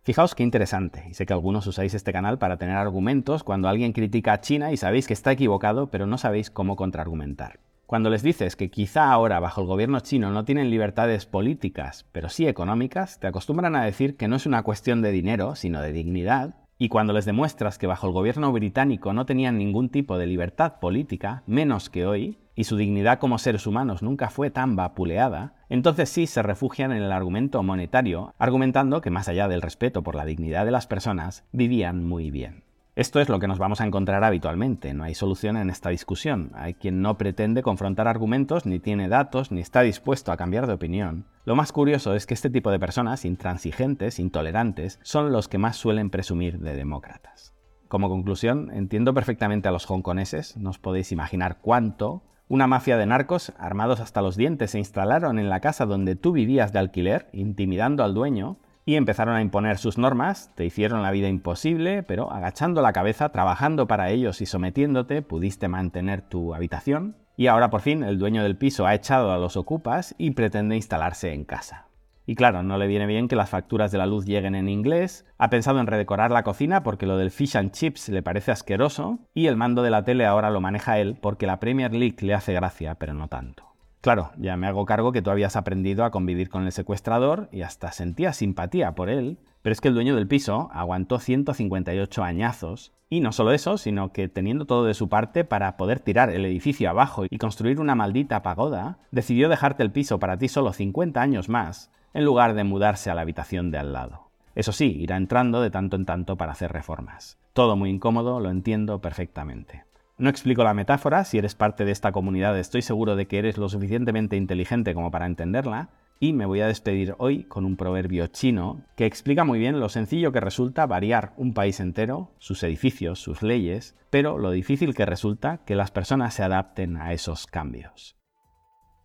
Fijaos 0.03 0.35
qué 0.35 0.43
interesante, 0.43 1.05
y 1.09 1.15
sé 1.15 1.25
que 1.25 1.33
algunos 1.33 1.65
usáis 1.65 1.95
este 1.95 2.13
canal 2.13 2.37
para 2.37 2.57
tener 2.57 2.77
argumentos 2.77 3.43
cuando 3.43 3.67
alguien 3.67 3.93
critica 3.93 4.33
a 4.33 4.41
China 4.41 4.71
y 4.71 4.77
sabéis 4.77 5.07
que 5.07 5.13
está 5.13 5.31
equivocado, 5.31 5.87
pero 5.87 6.05
no 6.05 6.19
sabéis 6.19 6.51
cómo 6.51 6.75
contraargumentar. 6.75 7.59
Cuando 7.87 8.09
les 8.09 8.21
dices 8.21 8.55
que 8.55 8.69
quizá 8.69 9.11
ahora 9.11 9.39
bajo 9.39 9.61
el 9.61 9.67
gobierno 9.67 10.01
chino 10.01 10.29
no 10.29 10.45
tienen 10.45 10.69
libertades 10.69 11.25
políticas, 11.25 12.05
pero 12.11 12.29
sí 12.29 12.47
económicas, 12.47 13.19
te 13.19 13.27
acostumbran 13.27 13.75
a 13.75 13.83
decir 13.83 14.17
que 14.17 14.27
no 14.27 14.35
es 14.35 14.45
una 14.45 14.61
cuestión 14.61 15.01
de 15.01 15.11
dinero, 15.11 15.55
sino 15.55 15.81
de 15.81 15.93
dignidad, 15.93 16.55
y 16.77 16.89
cuando 16.89 17.13
les 17.13 17.25
demuestras 17.25 17.77
que 17.77 17.87
bajo 17.87 18.07
el 18.07 18.13
gobierno 18.13 18.51
británico 18.51 19.13
no 19.13 19.25
tenían 19.25 19.57
ningún 19.57 19.89
tipo 19.89 20.17
de 20.17 20.27
libertad 20.27 20.79
política, 20.79 21.43
menos 21.47 21.89
que 21.89 22.05
hoy, 22.05 22.37
y 22.55 22.65
su 22.65 22.75
dignidad 22.75 23.19
como 23.19 23.37
seres 23.37 23.67
humanos 23.67 24.01
nunca 24.01 24.29
fue 24.29 24.49
tan 24.49 24.75
vapuleada, 24.75 25.55
entonces 25.69 26.09
sí 26.09 26.27
se 26.27 26.41
refugian 26.41 26.91
en 26.91 27.03
el 27.03 27.11
argumento 27.11 27.61
monetario, 27.63 28.33
argumentando 28.37 29.01
que 29.01 29.11
más 29.11 29.27
allá 29.27 29.47
del 29.47 29.61
respeto 29.61 30.03
por 30.03 30.15
la 30.15 30.25
dignidad 30.25 30.65
de 30.65 30.71
las 30.71 30.87
personas, 30.87 31.45
vivían 31.51 32.03
muy 32.05 32.31
bien. 32.31 32.66
Esto 32.97 33.19
es 33.19 33.29
lo 33.29 33.37
que 33.37 33.47
nos 33.47 33.59
vamos 33.59 33.79
a 33.79 33.85
encontrar 33.85 34.23
habitualmente, 34.23 34.95
no 34.95 35.03
hay 35.03 35.13
solución 35.13 35.55
en 35.55 35.69
esta 35.69 35.91
discusión. 35.91 36.49
Hay 36.55 36.73
quien 36.73 37.03
no 37.03 37.15
pretende 37.15 37.61
confrontar 37.61 38.07
argumentos, 38.07 38.65
ni 38.65 38.79
tiene 38.79 39.07
datos, 39.07 39.51
ni 39.51 39.61
está 39.61 39.81
dispuesto 39.81 40.31
a 40.31 40.35
cambiar 40.35 40.65
de 40.65 40.73
opinión. 40.73 41.27
Lo 41.45 41.55
más 41.55 41.71
curioso 41.71 42.15
es 42.15 42.25
que 42.25 42.33
este 42.33 42.49
tipo 42.49 42.71
de 42.71 42.79
personas, 42.79 43.23
intransigentes, 43.23 44.17
intolerantes, 44.17 44.99
son 45.03 45.31
los 45.31 45.47
que 45.47 45.59
más 45.59 45.75
suelen 45.75 46.09
presumir 46.09 46.57
de 46.57 46.75
demócratas. 46.75 47.53
Como 47.87 48.09
conclusión, 48.09 48.71
entiendo 48.73 49.13
perfectamente 49.13 49.67
a 49.67 49.71
los 49.71 49.85
hongkoneses, 49.85 50.57
no 50.57 50.71
os 50.71 50.79
podéis 50.79 51.11
imaginar 51.11 51.59
cuánto. 51.61 52.23
Una 52.47 52.65
mafia 52.65 52.97
de 52.97 53.05
narcos, 53.05 53.53
armados 53.59 53.99
hasta 53.99 54.23
los 54.23 54.37
dientes, 54.37 54.71
se 54.71 54.79
instalaron 54.79 55.37
en 55.37 55.49
la 55.49 55.59
casa 55.59 55.85
donde 55.85 56.15
tú 56.15 56.31
vivías 56.31 56.73
de 56.73 56.79
alquiler, 56.79 57.29
intimidando 57.31 58.03
al 58.03 58.15
dueño, 58.15 58.57
y 58.87 58.95
empezaron 58.95 59.35
a 59.35 59.41
imponer 59.41 59.77
sus 59.77 59.97
normas, 59.97 60.49
te 60.55 60.63
hicieron 60.63 61.03
la 61.03 61.11
vida 61.11 61.27
imposible, 61.27 62.03
pero 62.03 62.31
agachando 62.31 62.81
la 62.81 62.93
cabeza, 62.93 63.33
trabajando 63.33 63.85
para 63.85 64.11
ellos 64.11 64.39
y 64.39 64.45
sometiéndote, 64.45 65.21
pudiste 65.21 65.67
mantener 65.67 66.21
tu 66.21 66.55
habitación, 66.55 67.17
y 67.35 67.47
ahora 67.47 67.69
por 67.69 67.81
fin 67.81 68.01
el 68.01 68.17
dueño 68.17 68.43
del 68.43 68.55
piso 68.55 68.87
ha 68.87 68.95
echado 68.95 69.33
a 69.33 69.37
los 69.39 69.57
ocupas 69.57 70.15
y 70.17 70.31
pretende 70.31 70.77
instalarse 70.77 71.33
en 71.33 71.43
casa. 71.43 71.87
Y 72.25 72.35
claro, 72.35 72.63
no 72.63 72.77
le 72.77 72.87
viene 72.87 73.07
bien 73.07 73.27
que 73.27 73.35
las 73.35 73.49
facturas 73.49 73.91
de 73.91 73.97
la 73.97 74.05
luz 74.05 74.25
lleguen 74.25 74.55
en 74.55 74.69
inglés, 74.69 75.25
ha 75.37 75.49
pensado 75.49 75.81
en 75.81 75.87
redecorar 75.87 76.31
la 76.31 76.43
cocina 76.43 76.83
porque 76.83 77.05
lo 77.05 77.17
del 77.17 77.31
fish 77.31 77.57
and 77.57 77.71
chips 77.71 78.07
le 78.07 78.23
parece 78.23 78.53
asqueroso, 78.53 79.19
y 79.33 79.47
el 79.47 79.57
mando 79.57 79.83
de 79.83 79.89
la 79.89 80.05
tele 80.05 80.25
ahora 80.25 80.49
lo 80.49 80.61
maneja 80.61 80.97
él 80.97 81.17
porque 81.21 81.45
la 81.45 81.59
Premier 81.59 81.93
League 81.93 82.25
le 82.25 82.33
hace 82.33 82.53
gracia, 82.53 82.95
pero 82.95 83.13
no 83.13 83.27
tanto. 83.27 83.66
Claro, 84.01 84.31
ya 84.37 84.55
me 84.57 84.67
hago 84.67 84.85
cargo 84.85 85.11
que 85.11 85.21
tú 85.21 85.31
habías 85.31 85.55
aprendido 85.55 86.05
a 86.05 86.11
convivir 86.11 86.49
con 86.49 86.65
el 86.65 86.71
secuestrador 86.71 87.49
y 87.51 87.63
hasta 87.63 87.91
sentías 87.91 88.37
simpatía 88.37 88.93
por 88.95 89.09
él, 89.09 89.39
pero 89.61 89.73
es 89.73 89.81
que 89.81 89.87
el 89.87 89.95
dueño 89.95 90.15
del 90.15 90.27
piso 90.27 90.69
aguantó 90.71 91.19
158 91.19 92.23
añazos, 92.23 92.93
y 93.09 93.21
no 93.21 93.31
solo 93.31 93.51
eso, 93.53 93.77
sino 93.77 94.11
que 94.11 94.27
teniendo 94.27 94.65
todo 94.65 94.85
de 94.85 94.93
su 94.93 95.09
parte 95.09 95.45
para 95.45 95.77
poder 95.77 95.99
tirar 95.99 96.29
el 96.29 96.45
edificio 96.45 96.89
abajo 96.89 97.25
y 97.29 97.37
construir 97.37 97.79
una 97.79 97.95
maldita 97.95 98.43
pagoda, 98.43 98.99
decidió 99.11 99.49
dejarte 99.49 99.83
el 99.83 99.91
piso 99.91 100.19
para 100.19 100.37
ti 100.37 100.47
solo 100.47 100.73
50 100.73 101.21
años 101.21 101.49
más, 101.49 101.91
en 102.13 102.25
lugar 102.25 102.53
de 102.53 102.63
mudarse 102.63 103.09
a 103.09 103.15
la 103.15 103.21
habitación 103.21 103.71
de 103.71 103.77
al 103.77 103.93
lado. 103.93 104.29
Eso 104.55 104.71
sí, 104.71 104.95
irá 104.99 105.17
entrando 105.17 105.61
de 105.61 105.69
tanto 105.69 105.95
en 105.95 106.05
tanto 106.05 106.35
para 106.35 106.51
hacer 106.51 106.71
reformas. 106.71 107.37
Todo 107.53 107.75
muy 107.75 107.89
incómodo, 107.89 108.39
lo 108.39 108.49
entiendo 108.49 109.01
perfectamente. 109.01 109.85
No 110.19 110.29
explico 110.29 110.63
la 110.63 110.73
metáfora, 110.73 111.23
si 111.25 111.37
eres 111.37 111.53
parte 111.53 111.85
de 111.85 111.91
esta 111.91 112.11
comunidad 112.11 112.57
estoy 112.57 112.81
seguro 112.81 113.15
de 113.15 113.27
que 113.27 113.37
eres 113.37 113.59
lo 113.59 113.69
suficientemente 113.69 114.35
inteligente 114.35 114.95
como 114.95 115.11
para 115.11 115.27
entenderla, 115.27 115.89
y 116.19 116.33
me 116.33 116.47
voy 116.47 116.61
a 116.61 116.67
despedir 116.67 117.13
hoy 117.19 117.43
con 117.43 117.65
un 117.65 117.77
proverbio 117.77 118.25
chino 118.25 118.81
que 118.95 119.05
explica 119.05 119.43
muy 119.43 119.59
bien 119.59 119.79
lo 119.79 119.89
sencillo 119.89 120.31
que 120.31 120.39
resulta 120.39 120.87
variar 120.87 121.33
un 121.37 121.53
país 121.53 121.79
entero, 121.79 122.31
sus 122.39 122.63
edificios, 122.63 123.19
sus 123.19 123.43
leyes, 123.43 123.95
pero 124.09 124.39
lo 124.39 124.49
difícil 124.49 124.95
que 124.95 125.05
resulta 125.05 125.59
que 125.65 125.75
las 125.75 125.91
personas 125.91 126.33
se 126.33 126.41
adapten 126.41 126.97
a 126.97 127.13
esos 127.13 127.45
cambios. 127.45 128.15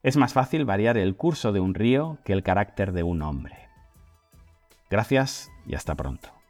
Es 0.03 0.17
más 0.17 0.33
fácil 0.33 0.65
variar 0.65 0.97
el 0.97 1.15
curso 1.15 1.53
de 1.53 1.61
un 1.61 1.75
río 1.75 2.19
que 2.25 2.33
el 2.33 2.43
carácter 2.43 2.93
de 2.93 3.03
un 3.03 3.21
hombre. 3.21 3.69
Gracias 4.89 5.51
y 5.67 5.75
hasta 5.75 5.95
pronto. 5.95 6.42